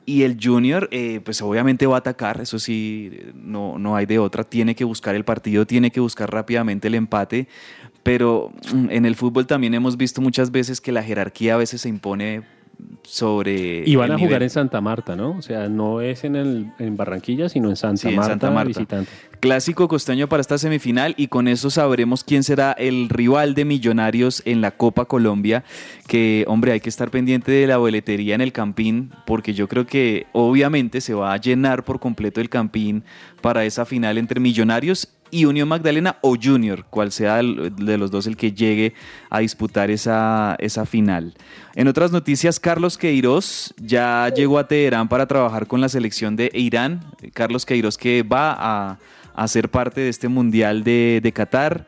[0.06, 4.19] Y el Junior, eh, pues obviamente va a atacar, eso sí, no, no hay de
[4.19, 7.47] otra, tiene que buscar el partido, tiene que buscar rápidamente el empate,
[8.04, 11.82] pero mm, en el fútbol también hemos visto muchas veces que la jerarquía a veces
[11.82, 12.44] se impone
[13.04, 13.84] sobre...
[13.86, 15.32] Y van a jugar en Santa Marta, ¿no?
[15.38, 18.52] O sea, no es en, el, en Barranquilla, sino en Santa, Sí, en Marta, Santa
[18.52, 18.68] Marta.
[18.68, 19.12] visitante.
[19.39, 24.42] Clásico costeño para esta semifinal y con eso sabremos quién será el rival de Millonarios
[24.46, 25.63] en la Copa Colombia,
[26.08, 29.86] que hombre hay que estar pendiente de la boletería en el Campín, porque yo creo
[29.86, 33.04] que obviamente se va a llenar por completo el Campín
[33.42, 38.28] para esa final entre Millonarios y Unión Magdalena o Junior, cual sea de los dos
[38.28, 38.93] el que llegue
[39.32, 41.34] a disputar esa, esa final.
[41.74, 46.52] En otras noticias, Carlos Queiroz ya llegó a Teherán para trabajar con la selección de
[46.54, 47.04] Irán.
[47.34, 49.00] Carlos Queiroz que va a,
[49.34, 51.88] a ser parte de este Mundial de, de Qatar.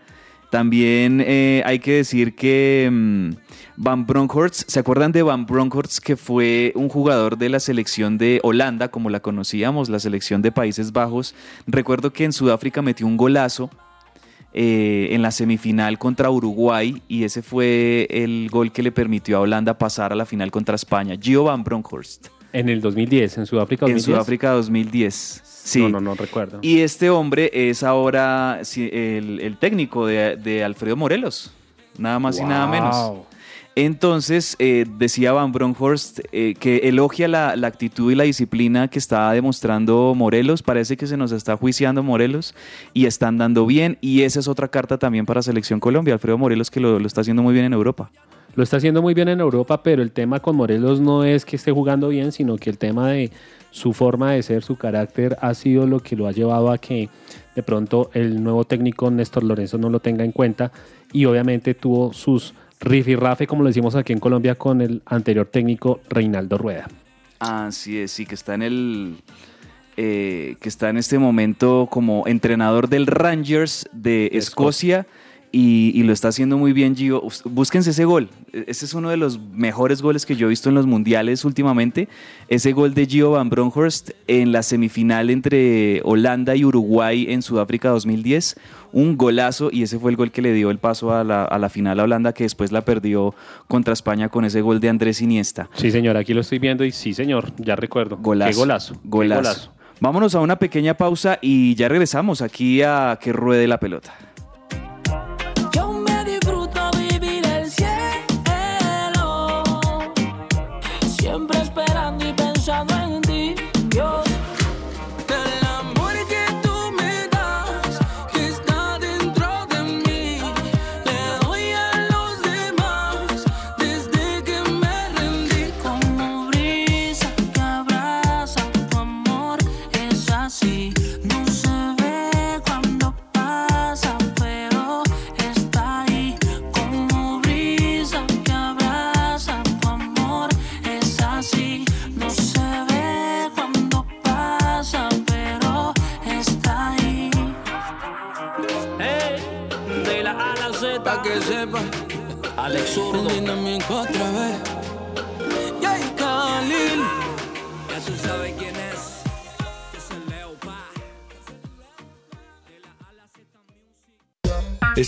[0.50, 3.30] También eh, hay que decir que mm,
[3.78, 8.40] Van Bronckhorst, ¿se acuerdan de Van Bronckhorst que fue un jugador de la selección de
[8.42, 11.36] Holanda, como la conocíamos, la selección de Países Bajos?
[11.68, 13.70] Recuerdo que en Sudáfrica metió un golazo
[14.54, 19.40] eh, en la semifinal contra Uruguay y ese fue el gol que le permitió a
[19.42, 21.18] Holanda pasar a la final contra España.
[21.20, 24.06] Gio Van Bronckhorst, En el 2010, en Sudáfrica en 2010.
[24.06, 25.42] Sudáfrica 2010.
[25.44, 25.82] Sí.
[25.82, 26.60] No, no, no recuerdo.
[26.62, 31.52] Y este hombre es ahora el, el técnico de, de Alfredo Morelos,
[31.98, 33.26] nada más y nada menos.
[33.78, 38.98] Entonces, eh, decía Van Bronckhorst eh, que elogia la, la actitud y la disciplina que
[38.98, 40.64] está demostrando Morelos.
[40.64, 42.56] Parece que se nos está juiciando Morelos
[42.94, 43.98] y están dando bien.
[44.00, 46.14] Y esa es otra carta también para Selección Colombia.
[46.14, 48.10] Alfredo Morelos que lo, lo está haciendo muy bien en Europa.
[48.56, 51.58] Lo está haciendo muy bien en Europa, pero el tema con Morelos no es que
[51.58, 53.30] esté jugando bien, sino que el tema de
[53.72, 57.10] su forma de ser, su carácter, ha sido lo que lo ha llevado a que
[57.54, 60.72] de pronto el nuevo técnico Néstor Lorenzo no lo tenga en cuenta
[61.12, 62.54] y obviamente tuvo sus
[62.86, 66.88] rifirrafe, como lo decimos aquí en Colombia, con el anterior técnico Reinaldo Rueda.
[67.40, 69.18] Así es, sí, que está en el.
[69.98, 75.06] eh, que está en este momento como entrenador del Rangers de Escocia.
[75.58, 77.24] Y, y lo está haciendo muy bien Gio.
[77.46, 78.28] Búsquense ese gol.
[78.52, 81.46] E- Ese es uno de los mejores goles que yo he visto en los mundiales
[81.46, 82.10] últimamente.
[82.50, 87.88] Ese gol de Gio Van Bronckhorst en la semifinal entre Holanda y Uruguay en Sudáfrica
[87.90, 88.58] 2010.
[88.92, 91.58] Un golazo y ese fue el gol que le dio el paso a la, a
[91.58, 93.34] la final a Holanda que después la perdió
[93.70, 95.70] contra España con ese gol de Andrés Iniesta.
[95.76, 98.18] Sí, señor, aquí lo estoy viendo y sí, señor, ya recuerdo.
[98.18, 98.52] Golazo.
[98.52, 98.94] Qué golazo.
[98.96, 99.42] qué Golazo.
[99.42, 99.72] golazo.
[100.02, 104.14] Vámonos a una pequeña pausa y ya regresamos aquí a que ruede la pelota.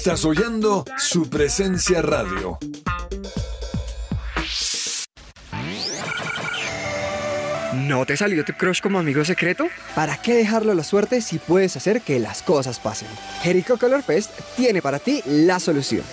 [0.08, 2.58] Estás oyendo su presencia radio.
[7.74, 9.68] ¿No te salió tu crush como amigo secreto?
[9.96, 13.10] ¿Para qué dejarlo a la suerte si puedes hacer que las cosas pasen?
[13.42, 16.04] Jericho Color Fest tiene para ti la solución.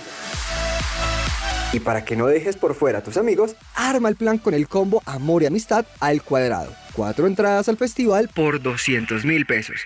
[1.71, 4.67] Y para que no dejes por fuera a tus amigos, arma el plan con el
[4.67, 6.75] combo Amor y Amistad al cuadrado.
[6.91, 9.85] Cuatro entradas al festival por 200 mil pesos.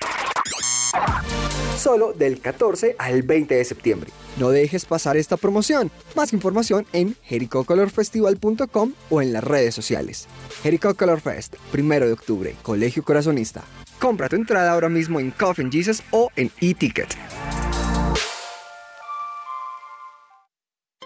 [1.78, 4.12] Solo del 14 al 20 de septiembre.
[4.38, 5.92] No dejes pasar esta promoción.
[6.16, 10.28] Más información en jericocolorfestival.com o en las redes sociales.
[10.64, 13.64] Jericho Color Fest, primero de octubre, Colegio Corazonista.
[14.00, 17.16] Compra tu entrada ahora mismo en Coffin Jesus o en eTicket.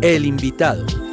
[0.00, 1.07] El invitado.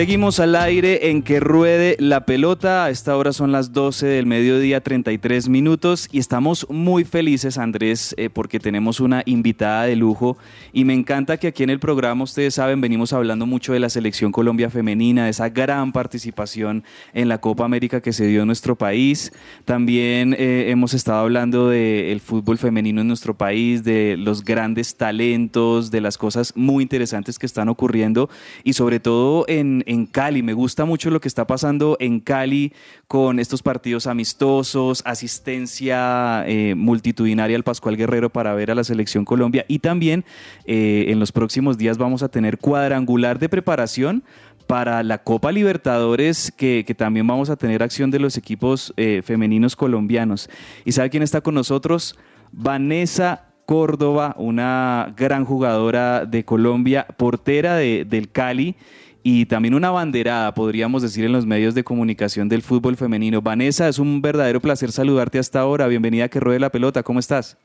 [0.00, 2.86] Seguimos al aire en que ruede la pelota.
[2.86, 6.08] A esta hora son las 12 del mediodía, 33 minutos.
[6.10, 10.38] Y estamos muy felices, Andrés, eh, porque tenemos una invitada de lujo.
[10.72, 13.90] Y me encanta que aquí en el programa, ustedes saben, venimos hablando mucho de la
[13.90, 16.82] selección Colombia femenina, de esa gran participación
[17.12, 19.34] en la Copa América que se dio en nuestro país.
[19.66, 25.90] También eh, hemos estado hablando del fútbol femenino en nuestro país, de los grandes talentos,
[25.90, 28.30] de las cosas muy interesantes que están ocurriendo
[28.64, 30.44] y sobre todo en, en Cali.
[30.44, 32.72] Me gusta mucho lo que está pasando en Cali
[33.08, 39.24] con estos partidos amistosos, asistencia eh, multitudinaria al Pascual Guerrero para ver a la selección
[39.24, 40.24] Colombia y también
[40.64, 44.22] eh, en los próximos días vamos a tener cuadrangular de preparación
[44.68, 49.74] para la Copa Libertadores, que, también vamos a tener acción de los equipos eh, femeninos
[49.74, 50.48] colombianos.
[50.84, 52.16] ¿Y sabe quién está con nosotros?
[52.52, 58.76] Vanessa Córdoba, una gran jugadora de Colombia, portera de- del Cali
[59.22, 63.42] y también una banderada, podríamos decir, en los medios de comunicación del fútbol femenino.
[63.42, 65.86] Vanessa, es un verdadero placer saludarte hasta ahora.
[65.88, 67.02] Bienvenida a Que Ruede la Pelota.
[67.02, 67.56] ¿Cómo estás?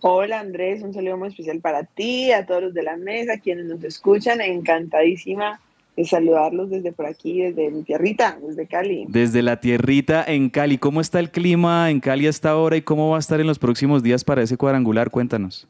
[0.00, 3.66] Hola Andrés, un saludo muy especial para ti, a todos los de la mesa, quienes
[3.66, 5.60] nos escuchan, encantadísima
[5.96, 9.04] de saludarlos desde por aquí, desde mi tierrita, desde Cali.
[9.08, 10.78] Desde la tierrita en Cali.
[10.78, 13.60] ¿Cómo está el clima en Cali hasta ahora y cómo va a estar en los
[13.60, 15.10] próximos días para ese cuadrangular?
[15.10, 15.68] Cuéntanos.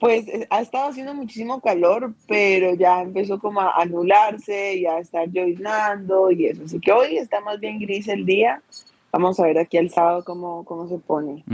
[0.00, 4.98] Pues eh, ha estado haciendo muchísimo calor, pero ya empezó como a anularse y a
[4.98, 6.62] estar lloviznando y eso.
[6.64, 8.62] Así que hoy está más bien gris el día.
[9.12, 11.44] Vamos a ver aquí el sábado cómo, cómo se pone.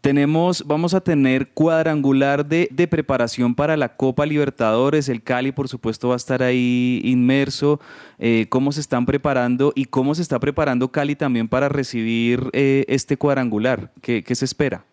[0.00, 5.08] Tenemos, vamos a tener cuadrangular de, de preparación para la Copa Libertadores.
[5.08, 7.80] El Cali, por supuesto, va a estar ahí inmerso.
[8.20, 12.84] Eh, ¿Cómo se están preparando y cómo se está preparando Cali también para recibir eh,
[12.86, 13.90] este cuadrangular?
[14.00, 14.84] ¿Qué, qué se espera?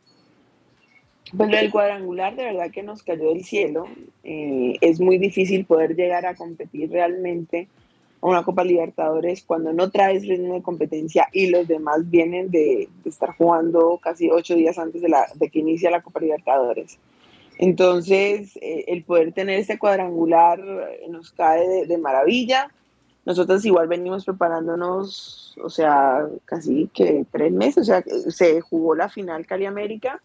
[1.36, 3.86] Pues lo del cuadrangular de verdad que nos cayó del cielo.
[4.24, 7.68] Eh, es muy difícil poder llegar a competir realmente
[8.22, 12.90] a una Copa Libertadores cuando no traes ritmo de competencia y los demás vienen de,
[13.04, 16.98] de estar jugando casi ocho días antes de, la, de que inicie la Copa Libertadores.
[17.58, 22.70] Entonces, eh, el poder tener este cuadrangular eh, nos cae de, de maravilla.
[23.26, 29.10] Nosotros igual venimos preparándonos, o sea, casi que tres meses, o sea, se jugó la
[29.10, 30.22] final Cali América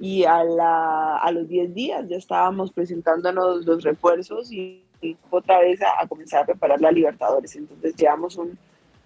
[0.00, 5.60] y a, la, a los 10 días ya estábamos presentándonos los refuerzos y, y otra
[5.60, 7.54] vez a, a, comenzar a preparar la Libertadores.
[7.56, 8.58] Entonces llevamos un,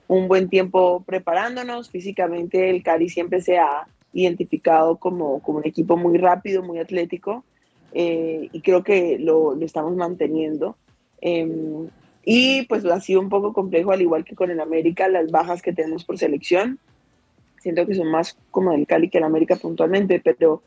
[0.07, 1.91] un, buen tiempo preparándonos.
[1.91, 7.45] Físicamente el Cali siempre se ha identificado como, como un equipo muy rápido, muy atlético
[7.93, 10.77] eh, y creo que lo, lo estamos manteniendo.
[11.21, 11.89] Eh,
[12.25, 15.63] y pues ha sido un poco complejo, al igual que con el América, las bajas
[15.63, 16.79] que tenemos por selección.
[17.59, 20.63] Siento que son más como del Cali que el América puntualmente, pero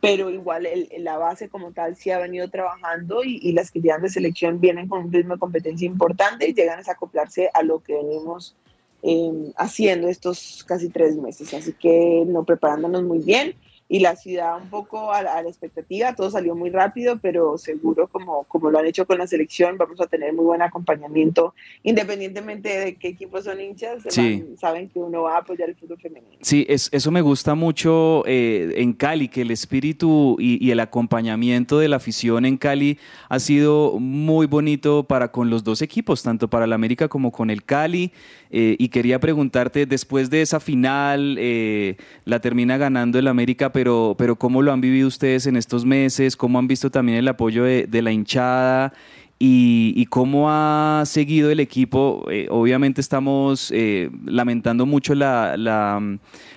[0.00, 4.02] pero igual el, la base como tal sí ha venido trabajando y, las que llegan
[4.02, 7.80] de selección vienen con un ritmo de competencia importante y llegan a acoplarse a lo
[7.80, 8.56] que venimos
[9.02, 11.52] eh, haciendo estos casi tres meses.
[11.54, 13.54] Así que no preparándonos muy bien
[13.88, 18.08] y la ciudad un poco a, a, la expectativa, todo salió muy rápido, pero seguro
[18.08, 22.68] como, como lo han hecho con la selección, vamos a tener muy buen acompañamiento, independientemente
[22.68, 24.42] de qué equipos son hinchas, sí.
[24.42, 26.36] van, saben que uno va a apoyar el fútbol femenino.
[26.40, 30.80] Sí, es, eso me gusta mucho eh, en Cali, que el espíritu y, y, el
[30.80, 36.22] acompañamiento de la afición en Cali ha sido muy bonito para con los dos equipos,
[36.22, 38.12] tanto para el América como con el Cali,
[38.50, 44.14] eh, y quería preguntarte, después de esa final, eh, la termina ganando el América, pero,
[44.16, 46.34] pero ¿cómo lo han vivido ustedes en estos meses?
[46.34, 48.94] ¿Cómo han visto también el apoyo de, de la hinchada?
[49.38, 52.24] Y, y, cómo ha seguido el equipo.
[52.30, 56.00] Eh, obviamente estamos eh, lamentando mucho la, la,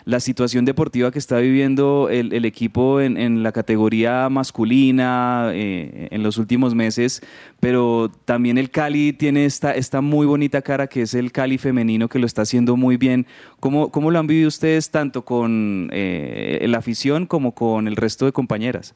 [0.06, 6.08] la, situación deportiva que está viviendo el, el equipo en, en, la categoría masculina eh,
[6.10, 7.22] en los últimos meses,
[7.60, 12.08] pero también el Cali tiene esta, esta muy bonita cara que es el Cali femenino
[12.08, 13.28] que lo está haciendo muy bien.
[13.60, 18.24] ¿Cómo, cómo lo han vivido ustedes tanto con eh, la afición como con el resto
[18.24, 18.96] de compañeras?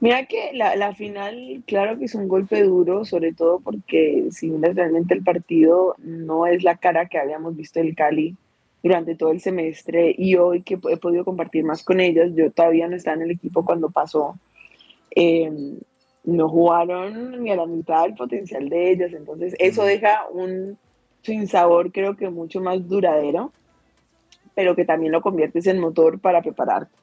[0.00, 4.48] Mira que la, la, final, claro que es un golpe duro, sobre todo porque si
[4.48, 8.36] miras realmente el partido, no es la cara que habíamos visto del Cali
[8.80, 12.86] durante todo el semestre y hoy que he podido compartir más con ellas, yo todavía
[12.86, 14.36] no estaba en el equipo cuando pasó,
[15.16, 15.50] eh,
[16.24, 20.78] no jugaron ni a la mitad del potencial de ellas, entonces eso deja un
[21.22, 23.52] sinsabor creo que mucho más duradero,
[24.54, 26.96] pero que también lo conviertes en motor para prepararte.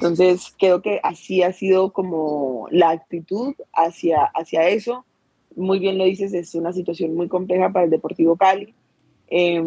[0.00, 5.04] Entonces, creo que así ha sido como la actitud hacia, hacia eso.
[5.54, 8.72] Muy bien lo dices, es una situación muy compleja para el Deportivo Cali.
[9.28, 9.62] Eh,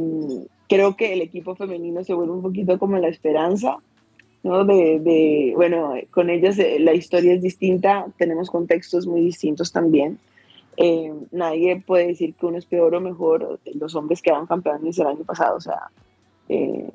[0.67, 3.77] creo que el equipo femenino se vuelve un poquito como la esperanza,
[4.41, 4.65] ¿no?
[4.65, 10.17] De, de, bueno, con ellas eh, la historia es distinta, tenemos contextos muy distintos también.
[10.77, 13.59] Eh, nadie puede decir que uno es peor o mejor.
[13.75, 15.91] Los hombres quedaron campeones el año pasado, o sea,
[16.49, 16.89] eh,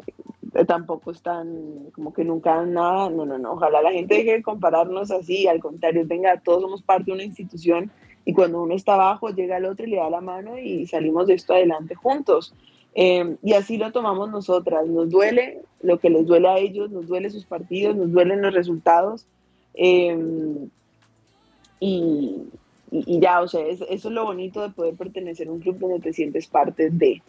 [0.67, 5.11] tampoco están como que nunca nada, no, no, no, ojalá la gente deje de compararnos
[5.11, 7.91] así, al contrario, venga, todos somos parte de una institución
[8.25, 11.27] y cuando uno está abajo llega el otro y le da la mano y salimos
[11.27, 12.55] de esto adelante juntos.
[12.95, 17.07] Eh, y así lo tomamos nosotras, nos duele lo que les duele a ellos, nos
[17.07, 19.25] duele sus partidos, nos duelen los resultados.
[19.75, 20.19] Eh,
[21.81, 22.37] y,
[22.91, 26.01] ya, o sea, es, eso es lo bonito de poder pertenecer a un club donde
[26.01, 27.23] te sientes parte de...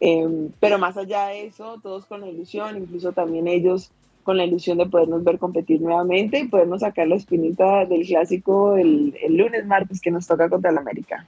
[0.00, 3.90] Eh, pero más allá de eso, todos con la ilusión, incluso también ellos
[4.24, 8.76] con la ilusión de podernos ver competir nuevamente y podernos sacar la espinita del clásico
[8.76, 11.26] el, el lunes, martes que nos toca contra el América.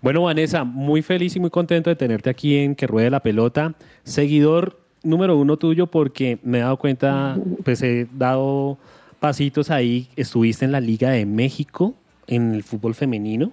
[0.00, 3.74] Bueno, Vanessa, muy feliz y muy contento de tenerte aquí en Que Ruede la Pelota.
[4.04, 8.78] Seguidor número uno tuyo porque me he dado cuenta, pues he dado
[9.18, 10.08] pasitos ahí.
[10.16, 11.94] Estuviste en la Liga de México,
[12.26, 13.52] en el fútbol femenino.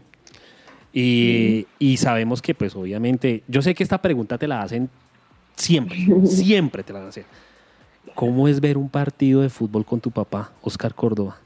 [0.93, 1.73] Y, mm.
[1.79, 4.89] y, sabemos que, pues obviamente, yo sé que esta pregunta te la hacen
[5.55, 7.25] siempre, siempre te la van a hacer.
[8.15, 11.37] ¿Cómo es ver un partido de fútbol con tu papá, Oscar Córdoba?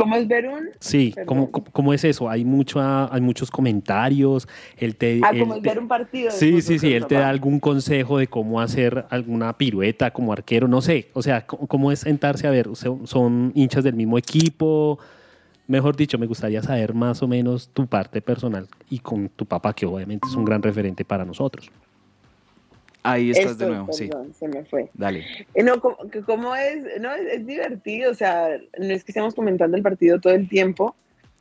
[0.00, 0.70] ¿Cómo es ver un?
[0.78, 2.30] Sí, ¿cómo, cómo, es eso?
[2.30, 4.48] Hay, mucho, hay muchos comentarios.
[4.78, 6.30] Él te, ah, como es ver un partido.
[6.30, 6.94] Sí, sí, sí.
[6.94, 11.10] Él te da algún consejo de cómo hacer alguna pirueta como arquero, no sé.
[11.12, 12.70] O sea, ¿cómo, es sentarse a ver?
[12.74, 14.98] ¿Son hinchas del mismo equipo?
[15.70, 19.72] Mejor dicho, me gustaría saber más o menos tu parte personal y con tu papá,
[19.72, 21.70] que obviamente es un gran referente para nosotros.
[23.04, 24.10] Ahí estás de nuevo, sí.
[24.36, 24.90] Se me fue.
[24.94, 25.24] Dale.
[25.54, 28.48] Eh, no, como, es, no, es, divertido, o sea,
[28.80, 30.96] no es que estemos comentando el partido todo el tiempo,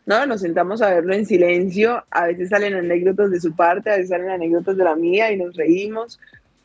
[0.05, 0.23] ¿no?
[0.27, 4.09] Nos sentamos a verlo en silencio, a veces salen anécdotas de su parte, a veces
[4.09, 6.19] salen anécdotas de la mía y nos reímos.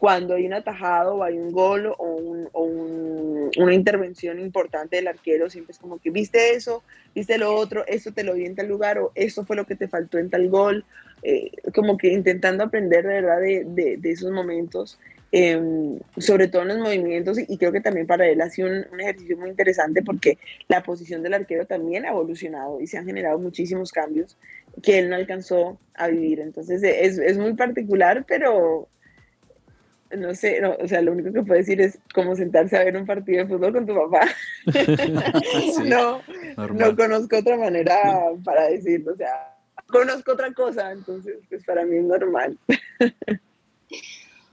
[0.05, 5.49] Cuando hay un atajado o hay un gol o, un, una intervención importante del arquero,
[5.49, 6.83] siempre es como que viste eso,
[7.15, 9.77] viste lo otro, eso te lo vi en tal lugar o eso fue lo que
[9.77, 10.85] te faltó en tal gol
[11.23, 15.01] eh, como que intentando aprender de verdad de, de, esos momentos,
[15.33, 19.01] em, sobre todo en los movimientos, y, creo que también para él ha sido un,
[19.01, 20.37] ejercicio muy interesante porque
[20.69, 24.37] la posición del arquero también ha evolucionado y se han generado muchísimos cambios
[24.83, 26.41] que él no alcanzó a vivir.
[26.41, 28.87] Entonces es, es muy particular, pero
[30.11, 33.07] no sé, o sea, lo único que puedo decir es como sentarse a ver un
[33.07, 34.29] partido de fútbol con tu papá.
[35.85, 36.21] no,
[36.73, 39.57] no conozco otra manera para decirlo, o sea,
[39.89, 42.59] conozco otra cosa, entonces pues para mí es normal.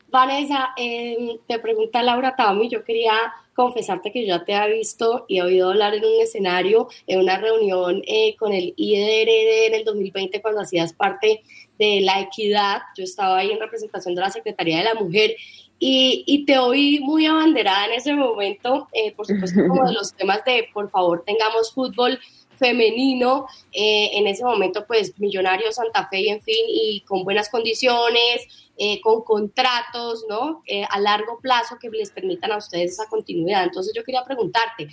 [0.10, 3.14] Vanessa, eh, te pregunta Laura Tami, yo quería
[3.56, 7.20] confesarte que yo ya te he visto y he oído hablar en un escenario, en
[7.22, 11.44] una reunión eh, con el IDRD en el 2020 cuando hacías parte
[11.82, 15.36] de la equidad, yo estaba ahí en representación de la Secretaría de la Mujer
[15.80, 20.14] y, y te oí muy abanderada en ese momento, eh, por supuesto como de los
[20.14, 22.20] temas de por favor tengamos fútbol
[22.62, 27.50] femenino, eh, en ese momento pues Millonario Santa Fe y en fin, y con buenas
[27.50, 30.62] condiciones, eh, con contratos, ¿no?
[30.68, 33.64] Eh, a largo plazo que les permitan a ustedes esa continuidad.
[33.64, 34.88] Entonces yo quería preguntarte,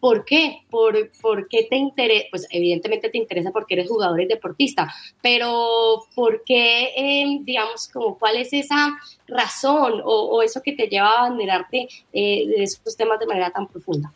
[0.00, 0.62] ¿por qué?
[0.70, 2.26] ¿Por, ¿Por, qué te interesa?
[2.30, 4.92] Pues evidentemente te interesa porque eres jugador y deportista,
[5.22, 8.96] pero ¿por qué, digamos, como cuál es esa
[9.26, 14.12] razón o, eso que te lleva a abanderarte de esos temas de manera tan profunda?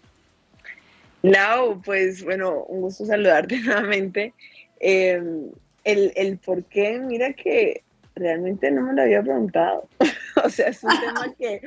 [1.22, 4.32] Lau, pues bueno, un gusto saludarte nuevamente.
[4.78, 5.50] Em,
[5.84, 7.82] el, el por qué, mira que
[8.14, 9.88] realmente no me lo había preguntado.
[10.44, 11.60] o sea, es un tema que,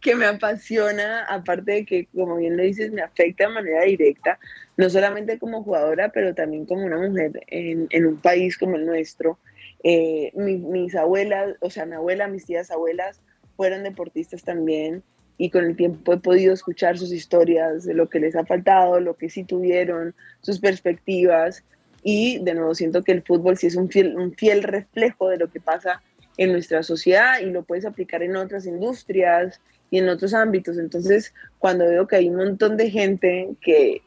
[0.00, 4.38] que, me apasiona, aparte de que, como bien lo dices, me afecta de manera directa,
[4.76, 8.86] no solamente como jugadora, pero también como una mujer en, en un país como el
[8.86, 9.38] nuestro.
[9.84, 13.20] Eh, mis abuelas, o sea, mi abuela, mis tías abuelas
[13.56, 15.02] fueron deportistas también
[15.38, 19.00] y con el tiempo he podido escuchar sus historias de lo que les ha faltado,
[19.00, 21.62] lo que sí tuvieron, sus perspectivas
[22.02, 25.36] y de nuevo siento que el fútbol sí es un fiel, un fiel reflejo de
[25.36, 26.02] lo que pasa
[26.36, 29.60] en nuestra sociedad y lo puedes aplicar en otras industrias
[29.90, 30.78] y en otros ámbitos.
[30.78, 34.02] Entonces, cuando veo que hay un montón de gente que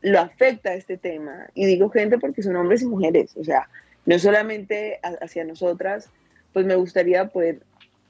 [0.00, 3.68] lo afecta a este tema, y digo gente porque son hombres y mujeres, o sea,
[4.06, 6.10] no solamente hacia nosotras,
[6.52, 7.60] pues me gustaría poder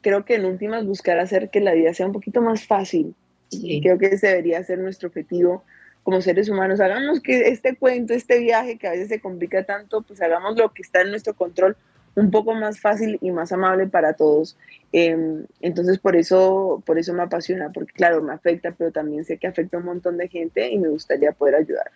[0.00, 3.14] creo que en últimas buscar hacer que la vida sea un poquito más fácil.
[3.50, 5.64] Y creo que ese debería ser nuestro objetivo
[6.02, 6.80] como seres humanos.
[6.80, 10.72] Hagamos que este cuento, este viaje que a veces se complica tanto, pues hagamos lo
[10.72, 11.76] que está en nuestro control
[12.18, 14.56] un poco más fácil y más amable para todos.
[14.92, 19.38] Em, entonces por eso, por eso me apasiona, porque claro, me afecta, pero también sé
[19.38, 21.90] que afecta a un montón de gente y me gustaría poder ayudar.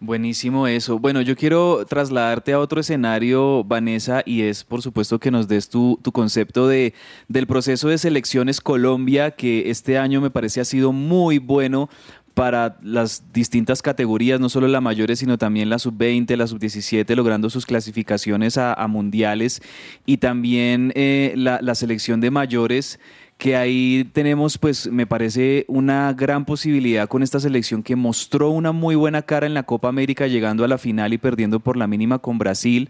[0.00, 1.00] Buenísimo eso.
[1.00, 5.68] Bueno, yo quiero trasladarte a otro escenario, Vanessa, y es por supuesto que nos des
[5.68, 6.94] tu, tu, concepto de,
[7.26, 11.90] del proceso de selecciones Colombia, que este año me parece ha sido muy bueno
[12.38, 17.50] para las distintas categorías, no solo la mayores, sino también la sub-20, la sub-17, logrando
[17.50, 19.60] sus clasificaciones a, mundiales,
[20.06, 23.00] y también eh, la, selección de mayores
[23.38, 28.70] que ahí tenemos, pues me parece una gran posibilidad con esta selección que mostró una
[28.70, 31.88] muy buena cara en la Copa América, llegando a la final y perdiendo por la
[31.88, 32.88] mínima con Brasil.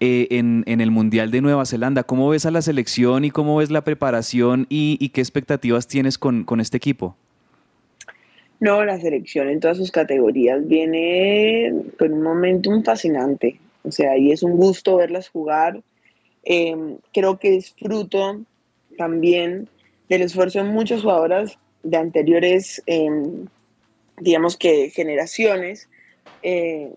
[0.00, 2.02] Eh, en, el Mundial de Nueva Zelanda.
[2.02, 6.44] ¿Cómo ves a la selección y cómo ves la preparación y, qué expectativas tienes con,
[6.58, 7.16] este equipo?
[8.62, 13.58] No, la selección en todas sus categorías viene con un momentum fascinante.
[13.82, 15.82] O sea, y es un gusto verlas jugar.
[16.44, 18.40] Eh, creo que es fruto
[18.96, 19.68] también
[20.08, 23.48] del esfuerzo de muchas jugadoras de anteriores, em,
[24.20, 25.88] digamos que generaciones.
[26.44, 26.92] Eh,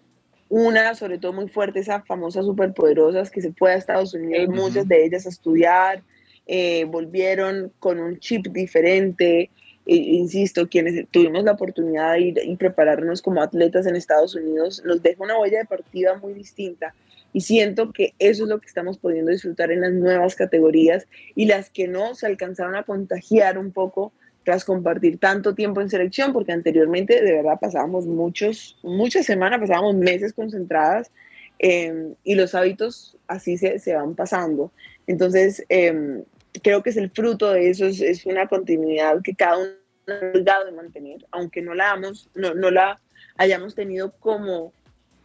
[0.49, 4.87] una, sobre todo muy fuerte, esa famosa superpoderosas que se fue a Estados Unidos, muchas
[4.87, 6.03] de ellas a estudiar,
[6.45, 9.49] eh, volvieron con un chip diferente.
[9.85, 15.03] Insisto, quienes tuvimos la oportunidad de ir y prepararnos como atletas en Estados Unidos, nos
[15.03, 16.95] deja una huella deportiva muy distinta
[17.35, 21.05] y siento que eso es lo que estamos pudiendo disfrutar en las nuevas categorías
[21.35, 24.13] y las que no se alcanzaron a contagiar un poco
[24.45, 29.95] tras compartir tanto tiempo en selección, porque anteriormente de verdad pasábamos muchos, muchas semanas, pasábamos
[29.95, 31.11] meses concentradas
[31.59, 34.71] em, y los hábitos así se, se van pasando.
[35.05, 36.23] Entonces, em,
[36.61, 39.71] creo que es el fruto de eso, es, es una continuidad que cada uno
[40.07, 42.99] ha logrado de mantener, aunque no la, hemos, no, no la
[43.37, 44.73] hayamos tenido como,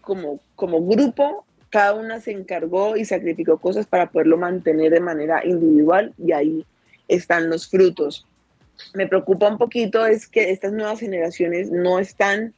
[0.01, 5.45] como, como grupo, cada una se encargó y sacrificó cosas para poderlo mantener de manera
[5.45, 6.67] individual y ahí
[7.07, 8.27] están los frutos.
[8.95, 12.55] Me preocupa un poquito es que estas nuevas generaciones no están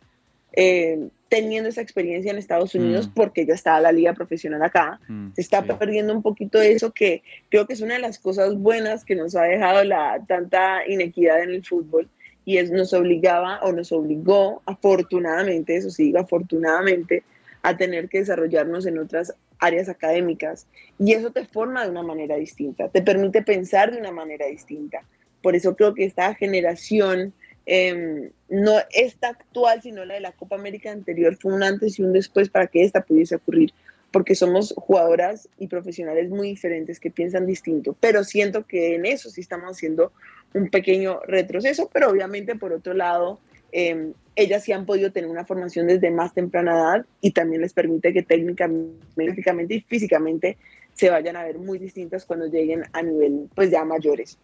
[0.52, 3.14] eh, teniendo esa experiencia en Estados Unidos mm.
[3.14, 5.00] porque ya está la liga profesional acá.
[5.08, 8.54] Mm, Se está perdiendo un poquito eso que creo que es una de las cosas
[8.54, 12.06] buenas que nos ha dejado la tanta inequidad en el fútbol
[12.44, 17.22] y es nos obligaba o nos obligó afortunadamente, eso sí, afortunadamente,
[17.62, 20.66] a tener que desarrollarnos en otras áreas académicas
[20.98, 25.02] y eso te forma de una manera distinta, te permite pensar de una manera distinta.
[25.40, 27.32] Por eso creo que esta generación,
[27.64, 32.02] em, no esta actual, sino la de la Copa América anterior, fue un antes y
[32.02, 33.72] un después para que esta pudiese ocurrir,
[34.10, 39.30] porque somos jugadoras y profesionales muy diferentes que piensan distinto, pero siento que en eso
[39.30, 40.12] sí estamos haciendo
[40.52, 43.40] un pequeño retroceso, pero obviamente por otro lado,
[43.72, 47.72] em, ellas sí han podido tener una formación desde más temprana edad y también les
[47.72, 50.58] permite que técnicamente y físicamente
[50.92, 54.36] se vayan a ver muy distintas cuando lleguen a nivel pues ya mayores.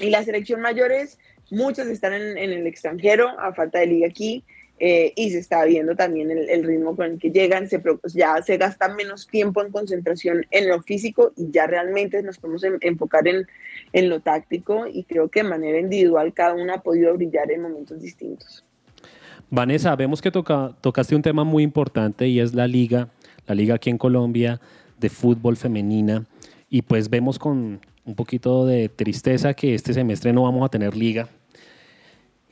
[0.00, 1.18] Y la selección mayores,
[1.50, 4.44] muchas están en, el extranjero, a falta de liga aquí,
[4.80, 7.82] eh, y se está viendo también el, ritmo con el que llegan, se,
[8.14, 12.62] ya se gasta menos tiempo en concentración en lo físico y ya realmente nos podemos
[12.80, 13.46] enfocar en,
[13.92, 17.62] en lo táctico y creo que de manera individual cada una ha podido brillar en
[17.62, 18.64] momentos distintos.
[19.50, 23.08] Vanessa, vemos que toca, tocaste un tema muy importante y es la liga,
[23.48, 24.60] la liga aquí en Colombia
[25.00, 26.24] de fútbol femenina
[26.68, 30.96] y pues vemos con un poquito de tristeza que este semestre no vamos a tener
[30.96, 31.28] liga.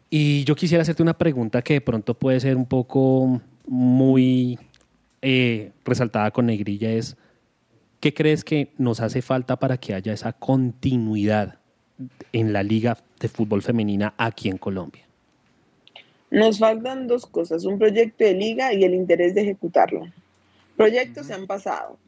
[0.09, 4.59] Y yo quisiera hacerte una pregunta que de pronto puede ser un poco muy
[5.22, 7.16] eh, resaltada con negrilla, es
[8.00, 11.59] ¿qué crees que nos hace falta para que haya esa continuidad
[12.32, 15.04] en la liga de fútbol femenina aquí en Colombia?
[16.30, 20.07] Nos faltan dos cosas, un proyecto de liga y el interés de ejecutarlo.
[20.76, 21.98] Proyectos se han pasado,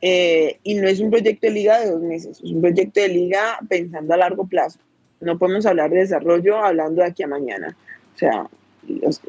[0.00, 3.08] eh, y no es un proyecto de liga de dos meses, es un proyecto de
[3.08, 4.78] liga pensando a largo plazo.
[5.20, 7.76] No podemos hablar de desarrollo hablando de aquí a mañana.
[8.14, 8.48] O sea,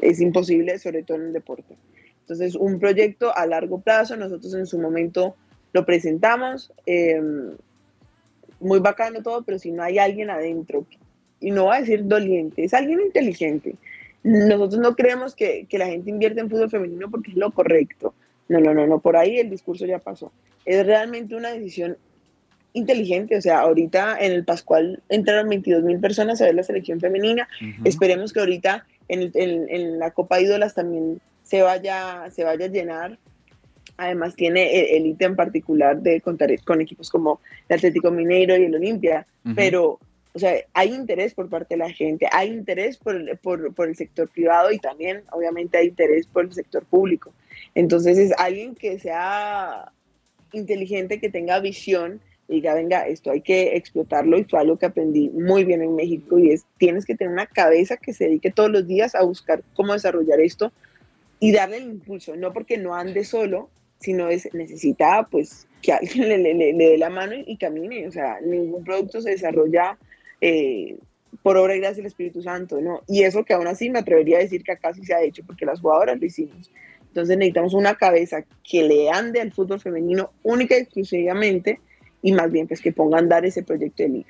[0.00, 1.76] es imposible, sobre todo en el deporte.
[2.20, 5.34] Entonces, un proyecto a largo plazo, nosotros en su momento
[5.72, 7.56] lo presentamos, em,
[8.60, 10.84] muy bacano todo, pero si no hay alguien adentro,
[11.40, 13.76] y no va a decir doliente, es alguien inteligente.
[14.24, 18.14] Nosotros no creemos que, que la gente invierta en fútbol femenino porque es lo correcto.
[18.48, 20.32] No, no, no, no, por ahí el discurso ya pasó
[20.68, 21.96] es realmente una decisión
[22.78, 23.36] inteligente.
[23.36, 27.48] O sea, ahorita en el Pascual entraron 22 mil personas a ver la selección femenina.
[27.84, 33.18] Esperemos que ahorita en, la Copa Ídolas también se vaya, se vaya a llenar.
[33.96, 38.74] Además tiene el ítem particular de contar con equipos como el Atlético Mineiro y el
[38.74, 39.26] Olimpia,
[39.56, 39.98] pero
[40.34, 43.96] o sea, hay interés por parte de la gente, hay interés por por, por el
[43.96, 47.32] sector privado y también obviamente hay interés por el sector público.
[47.74, 49.90] Entonces es alguien que sea
[50.52, 54.86] inteligente que tenga visión y diga, venga, esto hay que explotarlo y fue algo que
[54.86, 58.50] aprendí muy bien en México y es, tienes que tener una cabeza que se dedique
[58.50, 60.72] todos los días a buscar cómo desarrollar esto
[61.40, 63.68] y darle el impulso, no porque no ande solo,
[64.00, 68.40] sino es necesita pues que alguien le, le, dé la mano y, camine, o sea,
[68.40, 69.98] ningún producto se desarrolla
[70.40, 70.96] eh,
[71.42, 73.02] por obra y gracia del Espíritu Santo, ¿no?
[73.06, 75.42] Y eso que aún así me atrevería a decir que acá sí se ha hecho,
[75.46, 76.70] porque las jugadoras lo hicimos.
[77.08, 81.80] Entonces necesitamos una cabeza que le ande al fútbol femenino única y exclusivamente
[82.20, 84.28] y más bien pues que pongan dar ese proyecto de liga.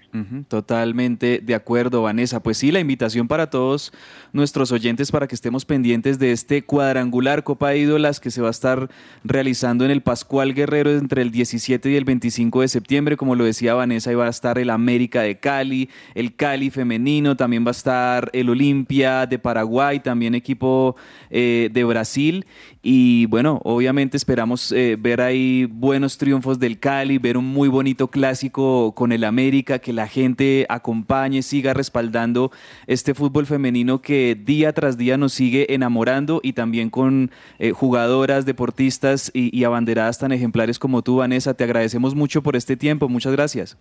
[0.48, 2.42] totalmente de acuerdo, Vanessa.
[2.42, 3.92] Pues sí, la invitación para todos
[4.32, 8.50] nuestros oyentes para que estemos pendientes de este cuadrangular Copa Ídolas que se va a
[8.50, 8.90] estar
[9.24, 13.16] realizando en el Pascual Guerrero entre el 17 y el 25 de septiembre.
[13.16, 17.36] Como lo decía Vanessa, ahí va a estar el América de Cali, el Cali femenino,
[17.36, 20.96] también va a estar el Olimpia de Paraguay, también equipo
[21.30, 22.46] eh, de Brasil.
[22.82, 28.08] Y bueno, obviamente esperamos eh, ver ahí buenos triunfos del Cali, ver un muy bonito
[28.08, 32.50] clásico con el América, que la gente acompañe, siga respaldando
[32.88, 38.46] este fútbol femenino que día tras día nos sigue enamorando y también con eh, jugadoras,
[38.46, 41.54] deportistas y, abanderadas tan ejemplares como tú, Vanessa.
[41.54, 43.08] Te agradecemos mucho por este tiempo.
[43.08, 43.76] Muchas gracias.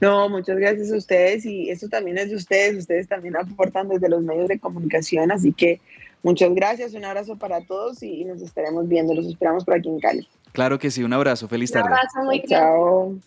[0.00, 2.78] No, muchas gracias a ustedes y eso también es de ustedes.
[2.78, 5.78] Ustedes también aportan desde los medios de comunicación, así que
[6.22, 9.12] muchas gracias, un abrazo para todos y nos estaremos viendo.
[9.12, 10.26] Los esperamos por aquí en Cali.
[10.54, 11.88] Claro que sí, un abrazo, feliz tarde.
[11.88, 13.18] Un abrazo, muy Chao.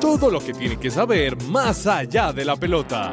[0.00, 3.12] Todo lo que tiene que saber más allá de la pelota.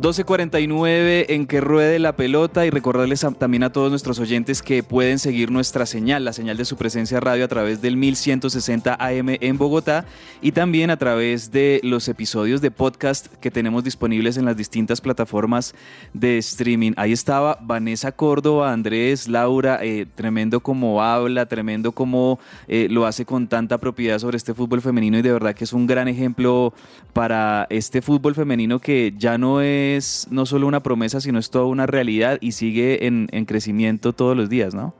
[0.00, 5.18] 12.49 en que ruede la pelota y recordarles también a todos nuestros oyentes que pueden
[5.18, 9.58] seguir nuestra señal, la señal de su presencia radio a través del 1160 AM en
[9.58, 10.04] Bogotá
[10.40, 15.00] y también a través de los episodios de podcast que tenemos disponibles en las distintas
[15.00, 15.74] plataformas
[16.14, 16.92] de streaming.
[16.96, 22.38] Ahí estaba Vanessa Córdoba, Andrés, Laura, eh, tremendo como habla, tremendo como
[22.68, 25.72] eh, lo hace con tanta propiedad sobre este fútbol femenino y de verdad que es
[25.72, 26.72] un gran ejemplo
[27.12, 31.50] para este fútbol femenino que ya no es es no solo una promesa, sino es
[31.50, 34.94] toda una realidad y sigue en, crecimiento todos los días, ¿no?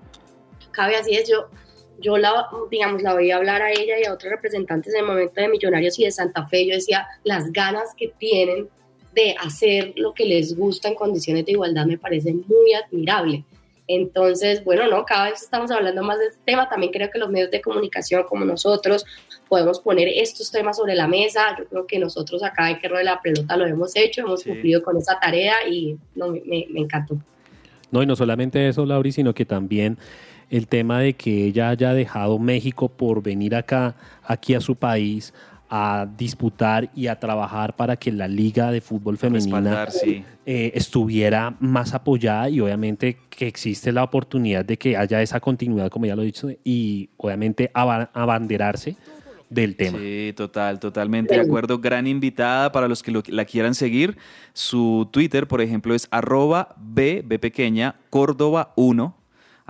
[0.70, 1.48] Cabe así es, yo,
[2.00, 5.40] yo la, digamos, la oí hablar a ella y a otros representantes en el momento
[5.40, 8.68] de Millonarios y de Santa Fe, yo decía, las ganas que tienen
[9.14, 13.44] de hacer lo que les gusta en condiciones de igualdad me parece muy admirable.
[13.88, 16.68] Entonces, bueno, no, cada vez estamos hablando más de este tema.
[16.68, 19.04] También creo que los medios de comunicación como nosotros
[19.48, 21.56] podemos poner estos temas sobre la mesa.
[21.58, 24.82] Yo creo que nosotros acá en Que de la Pelota lo hemos hecho, hemos cumplido
[24.82, 27.18] con esa tarea y no, me, me, encantó.
[27.90, 29.98] No, y no solamente eso, Lauri, sino que también
[30.50, 35.32] el tema de que ella haya dejado México por venir acá, aquí a su país,
[35.70, 39.86] a disputar y a trabajar para que la liga de fútbol femenina
[40.46, 45.90] eh, estuviera más apoyada y obviamente que existe la oportunidad de que haya esa continuidad,
[45.90, 48.96] como ya lo he dicho, y obviamente abanderarse
[49.50, 49.98] del tema.
[49.98, 51.78] Sí, total, totalmente de acuerdo.
[51.78, 54.16] Gran invitada para los que la quieran seguir.
[54.52, 59.18] Su Twitter, por ejemplo, es arroba B, B pequeña, Córdoba 1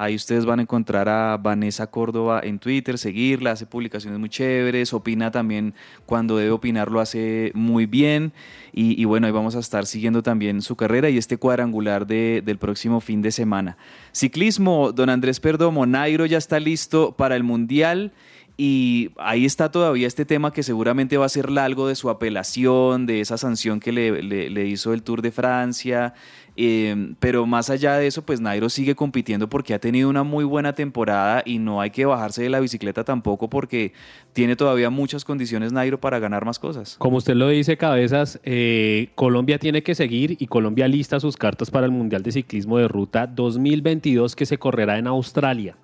[0.01, 4.93] Ahí ustedes van a encontrar a Vanessa Córdoba en Twitter, seguirla, hace publicaciones muy chéveres,
[4.95, 5.75] opina también
[6.07, 8.33] cuando debe opinar, lo hace muy bien.
[8.73, 13.01] Y, bueno, ahí vamos a estar siguiendo también su carrera y este cuadrangular del próximo
[13.01, 13.77] fin de semana.
[14.13, 18.13] Ciclismo, don Andrés Perdomo, Nairo ya está listo para el Mundial.
[18.61, 23.07] Y ahí está todavía este tema que seguramente va a ser largo de su apelación,
[23.07, 26.13] de esa sanción que le, hizo el Tour de Francia,
[26.61, 30.43] Em, pero más allá de eso, pues Nairo sigue compitiendo porque ha tenido una muy
[30.45, 33.93] buena temporada y no hay que bajarse de la bicicleta tampoco porque
[34.33, 36.97] tiene todavía muchas condiciones Nairo para ganar más cosas.
[36.99, 41.71] Como usted lo dice, Cabezas, eh, Colombia tiene que seguir y Colombia lista sus cartas
[41.71, 45.77] para el Mundial de Ciclismo de Ruta 2022 que se correrá en Australia.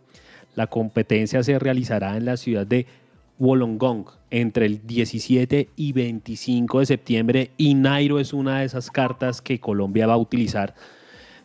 [0.55, 2.87] La competencia se realizará en la ciudad de
[3.39, 9.43] Wollongong entre el 17 y 25 de septiembre y Nairo es una de esas cartas
[9.43, 10.75] que Colombia va a utilizar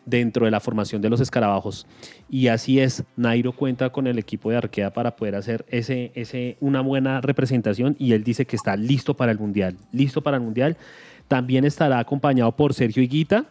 [0.06, 1.86] dentro de la formación de los escarabajos.
[2.30, 6.58] Y así es, Nairo cuenta con el equipo de Arquea para poder hacer ese, ese,
[6.60, 9.78] una buena representación y él dice que está listo para el Mundial.
[9.92, 10.78] Listo para el Mundial.
[11.28, 13.46] También estará acompañado por Sergio Higuita,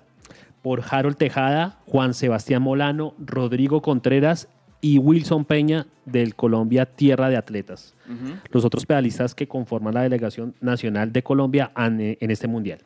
[0.63, 4.49] por Harold Tejada, Juan Sebastián Molano, Rodrigo Contreras
[4.81, 7.95] y Wilson Peña del Colombia Tierra de Atletas.
[8.51, 12.81] Los otros pedalistas que conforman la delegación nacional de Colombia en este mundial.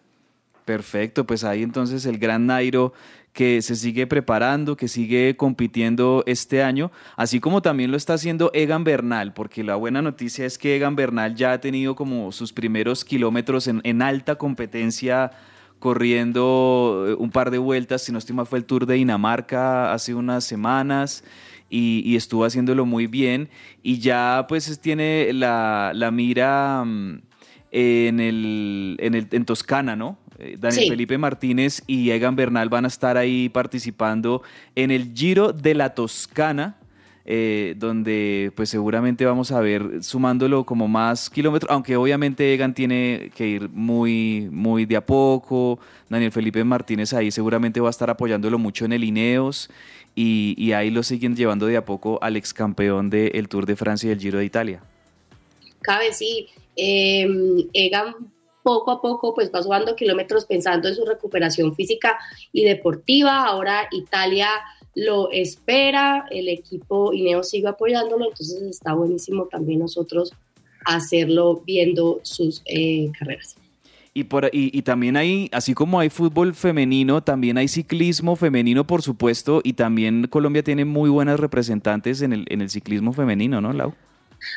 [0.65, 2.93] Perfecto, pues ahí entonces el gran Nairo
[3.33, 8.51] que se sigue preparando, que sigue compitiendo este año, así como también lo está haciendo
[8.55, 12.53] Egan Bernal, porque la buena noticia es que Egan Bernal ya ha tenido como sus
[12.53, 15.33] primeros kilómetros en, en alta competencia
[15.79, 19.93] corriendo eh, un par de vueltas, si no estoy mal fue el Tour de Dinamarca
[19.93, 21.25] hace unas semanas
[21.73, 23.49] y, estuvo haciéndolo muy bien.
[23.83, 27.23] Y ya pues tiene la, mira mm,
[27.71, 30.19] en, el, en, el, en Toscana, ¿no?
[30.39, 34.43] Eh, Daniel Felipe Martínez y Egan Bernal van a estar ahí participando
[34.75, 36.77] en el Giro de la Toscana,
[37.25, 43.31] eh, donde pues seguramente vamos a ver sumándolo como más kilómetros, aunque obviamente Egan tiene
[43.35, 45.79] que ir muy, muy de a poco,
[46.11, 49.71] Daniel Felipe Martínez ahí seguramente va a estar apoyándolo mucho en el Ineos
[50.15, 54.09] y, ahí lo siguen llevando de a poco al ex campeón del Tour de Francia
[54.09, 54.83] y el Giro de Italia.
[55.81, 56.49] Cabe, sí.
[56.77, 58.15] Em, Egan
[58.63, 62.19] poco a poco pues va sumando kilómetros pensando en su recuperación física
[62.53, 63.45] y deportiva.
[63.45, 64.49] Ahora Italia
[64.95, 70.33] lo espera, el equipo Ineo sigue apoyándolo, entonces está buenísimo también nosotros
[70.85, 73.57] hacerlo viendo sus eh, carreras.
[74.15, 79.01] Y, por, y, también hay, así como hay fútbol femenino, también hay ciclismo femenino, por
[79.01, 83.73] supuesto, y también Colombia tiene muy buenas representantes en el, en el ciclismo femenino, ¿no,
[83.73, 83.95] Lau?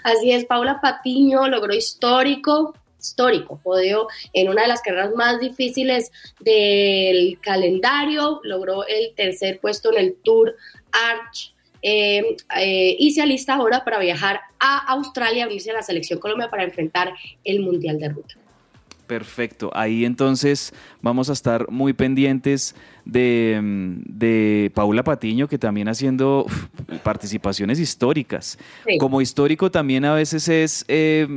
[0.03, 6.11] Así es, Paula Patiño logró histórico, histórico, podio en una de las carreras más difíciles
[6.39, 10.55] del calendario, logró el tercer puesto en el Tour
[10.91, 16.19] Arch eh, eh, y se alista ahora para viajar a Australia, unirse a la selección
[16.19, 18.35] Colombia para enfrentar el Mundial de Ruta.
[19.07, 19.69] Perfecto.
[19.73, 22.75] Ahí entonces vamos a estar muy pendientes
[23.05, 26.65] de, mm, de Paula Patiño, que también haciendo uf,
[27.03, 28.57] participaciones históricas.
[28.87, 28.97] Sí.
[28.97, 31.27] Como histórico también a veces es eh,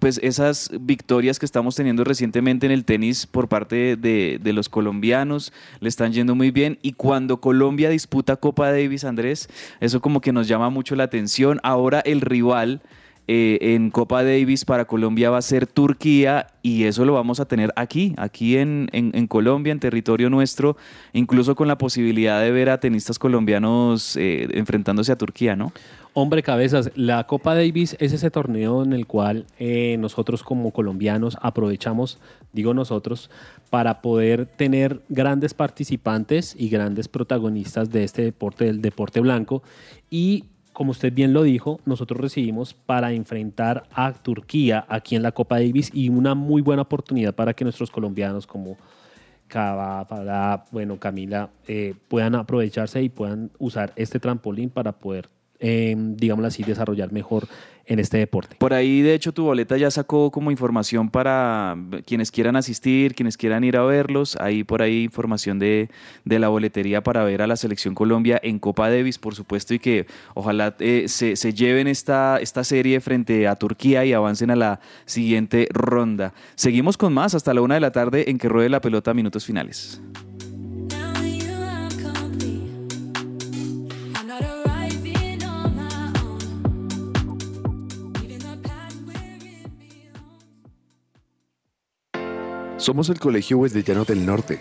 [0.00, 4.68] pues esas victorias que estamos teniendo recientemente en el tenis por parte de, de los
[4.68, 6.78] colombianos, le están yendo muy bien.
[6.82, 9.48] Y cuando Colombia disputa Copa Davis, Andrés,
[9.80, 11.60] eso como que nos llama mucho la atención.
[11.62, 12.82] Ahora el rival
[13.28, 17.44] eh, en Copa Davis para Colombia va a ser Turquía y eso lo vamos a
[17.44, 18.88] tener aquí, aquí en,
[19.28, 20.76] Colombia, en territorio nuestro,
[21.12, 25.72] incluso con la posibilidad de ver a tenistas colombianos eh, enfrentándose a Turquía, ¿no?
[26.14, 31.38] Hombre, cabezas, la Copa Davis es ese torneo en el cual eh, nosotros como colombianos
[31.40, 32.18] aprovechamos,
[32.52, 33.30] digo nosotros,
[33.70, 39.62] para poder tener grandes participantes y grandes protagonistas de este deporte, del deporte blanco.
[40.10, 45.32] Y como usted bien lo dijo, nosotros recibimos para enfrentar a Turquía aquí en la
[45.32, 48.76] Copa Davis y una muy buena oportunidad para que nuestros colombianos como
[49.48, 55.28] Cava, bueno, Camila, eh, puedan aprovecharse y puedan usar este trampolín para poder,
[55.60, 57.46] eh, digámoslo así, desarrollar mejor
[57.86, 58.56] en este deporte.
[58.58, 61.76] Por ahí, de hecho, tu boleta ya sacó como información para
[62.06, 64.36] quienes quieran asistir, quienes quieran ir a verlos.
[64.40, 65.90] Ahí por ahí información de,
[66.24, 69.78] de la boletería para ver a la selección Colombia en Copa Davis, por supuesto, y
[69.78, 74.56] que ojalá eh, se, se lleven esta, esta serie frente a Turquía y avancen a
[74.56, 76.34] la siguiente ronda.
[76.54, 79.44] Seguimos con más hasta la una de la tarde en que ruede la pelota minutos
[79.44, 80.00] finales.
[92.82, 94.60] Somos el Colegio Wesleyano del Norte.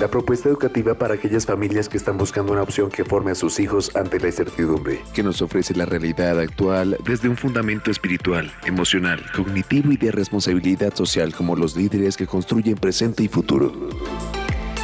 [0.00, 3.60] La propuesta educativa para aquellas familias que están buscando una opción que forme a sus
[3.60, 9.22] hijos ante la incertidumbre, que nos ofrece la realidad actual desde un fundamento espiritual, emocional,
[9.36, 13.72] cognitivo y de responsabilidad social como los líderes que construyen presente y futuro.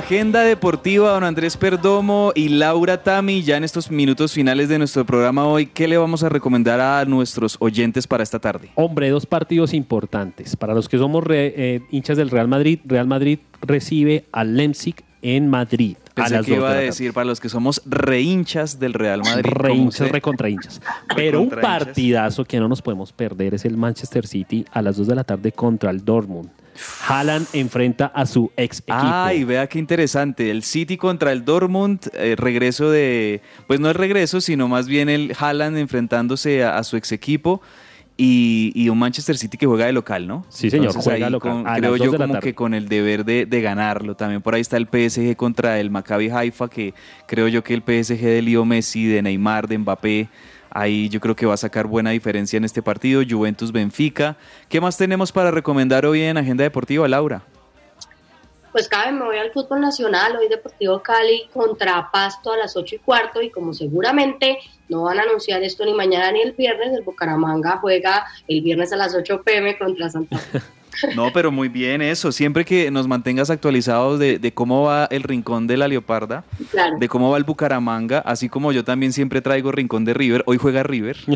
[0.00, 5.06] Agenda deportiva, don Andrés Perdomo y Laura Tami, ya en estos minutos finales de nuestro
[5.06, 8.68] programa hoy, ¿qué le vamos a recomendar a nuestros oyentes para esta tarde?
[8.74, 10.54] Hombre, dos partidos importantes.
[10.54, 14.96] Para los que somos re- eh, hinchas del Real Madrid, Real Madrid recibe al Leipzig
[15.22, 15.96] en Madrid.
[16.10, 19.20] a Pensé las que iba de a decir para los que somos rehinchas del Real
[19.22, 19.46] Madrid.
[19.50, 20.12] Rehinchas, usted.
[20.12, 20.82] recontra hinchas.
[21.16, 25.06] Pero un partidazo que no nos podemos perder es el Manchester City a las 2
[25.06, 26.50] de la tarde contra el Dortmund.
[27.08, 28.96] Haaland enfrenta a su ex equipo.
[28.98, 30.50] Ay, vea qué interesante.
[30.50, 33.40] El City contra el Dortmund, eh, regreso de.
[33.66, 37.60] Pues no es regreso, sino más bien el Haaland enfrentándose a, a su ex equipo.
[38.18, 40.46] Y, y un Manchester City que juega de local, ¿no?
[40.48, 43.44] Sí, señor, Entonces, juega ahí local, con- creo yo como que con el deber de,
[43.44, 44.16] de ganarlo.
[44.16, 46.94] También por ahí está el PSG contra el Maccabi Haifa, que
[47.26, 50.28] creo yo que el PSG de Leo Messi, de Neymar, de Mbappé,
[50.76, 53.22] ahí yo creo que va a sacar buena diferencia en este partido.
[53.28, 54.36] Juventus Benfica.
[54.68, 57.42] ¿Qué más tenemos para recomendar hoy en Agenda Deportiva, Laura?
[58.72, 62.76] Pues cada vez me voy al fútbol nacional, hoy Deportivo Cali contra Pasto a las
[62.76, 64.58] 8 y cuarto y como seguramente
[64.90, 68.92] no van a anunciar esto ni mañana ni el viernes, el Bucaramanga juega el viernes
[68.92, 70.60] a las 8 pm contra Santa Fe.
[71.14, 72.32] No, pero muy bien eso.
[72.32, 76.98] Siempre que nos mantengas actualizados de, de cómo va el rincón de la Leoparda, Claro.
[76.98, 80.42] de cómo va el Bucaramanga, así como yo también siempre traigo rincón de River.
[80.46, 81.16] Hoy juega River.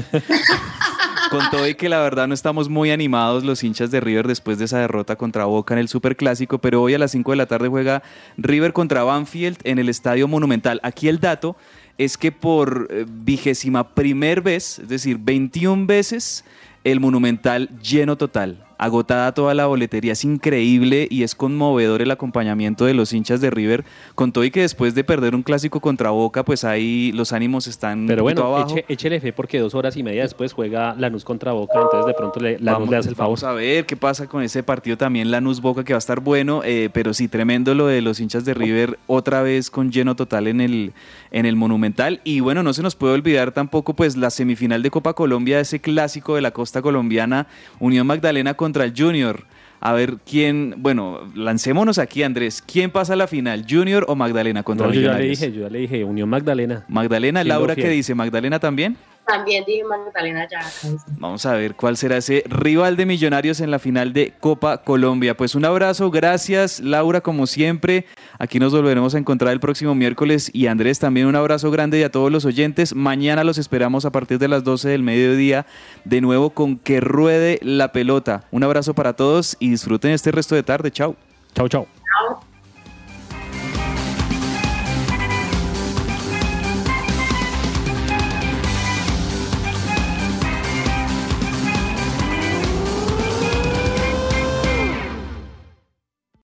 [1.30, 4.58] Con todo y que la verdad no estamos muy animados los hinchas de River después
[4.58, 7.46] de esa derrota contra Boca en el Superclásico, pero hoy a las 5 de la
[7.46, 8.02] tarde juega
[8.36, 10.80] River contra Banfield en el Estadio Monumental.
[10.82, 11.54] Aquí el dato
[11.98, 16.44] es que por eh, vigésima primer vez, es decir, 21 veces,
[16.82, 18.64] el Monumental lleno total.
[18.80, 23.50] Agotada toda la boletería, es increíble y es conmovedor el acompañamiento de los hinchas de
[23.50, 27.32] River, con todo y que después de perder un clásico contra Boca, pues ahí los
[27.32, 28.74] ánimos están Pero bueno, abajo.
[28.74, 32.14] eche- échele fe porque dos horas y media después juega Lanús contra Boca, entonces de
[32.14, 33.28] pronto le, Lanús Vamos, le hace el favor.
[33.38, 36.20] vamos a ver qué pasa con ese partido también Lanús Boca que va a estar
[36.20, 40.16] bueno, eh, pero sí tremendo lo de los hinchas de River otra vez con lleno
[40.16, 40.92] total en el
[41.30, 44.90] en el Monumental y bueno no se nos puede olvidar tampoco pues la semifinal de
[44.90, 47.46] Copa Colombia ese clásico de la costa colombiana
[47.78, 49.44] Unión Magdalena contra el Junior.
[49.82, 54.62] A ver quién, bueno, lancémonos aquí Andrés, ¿quién pasa a la final, Junior o Magdalena
[54.62, 55.40] contra No, yo ya le Millonarios?
[55.40, 56.84] dije, yo ya le dije, Unión Magdalena.
[56.88, 58.14] Magdalena, Laura, ¿qué dice?
[58.14, 58.98] ¿Magdalena también?
[59.26, 60.60] También dije Magdalena ya.
[61.18, 65.34] Vamos a ver cuál será ese rival de Millonarios en la final de Copa Colombia.
[65.34, 68.04] Pues un abrazo, gracias Laura como siempre.
[68.40, 72.04] Aquí nos volveremos a encontrar el próximo miércoles y Andrés también un abrazo grande y
[72.04, 72.94] a todos los oyentes.
[72.94, 75.66] Mañana los esperamos a partir de las 12 del mediodía
[76.06, 78.44] de nuevo con que ruede la pelota.
[78.50, 80.90] Un abrazo para todos y disfruten este resto de tarde.
[80.90, 81.16] Chao.
[81.54, 81.99] Chao, chao.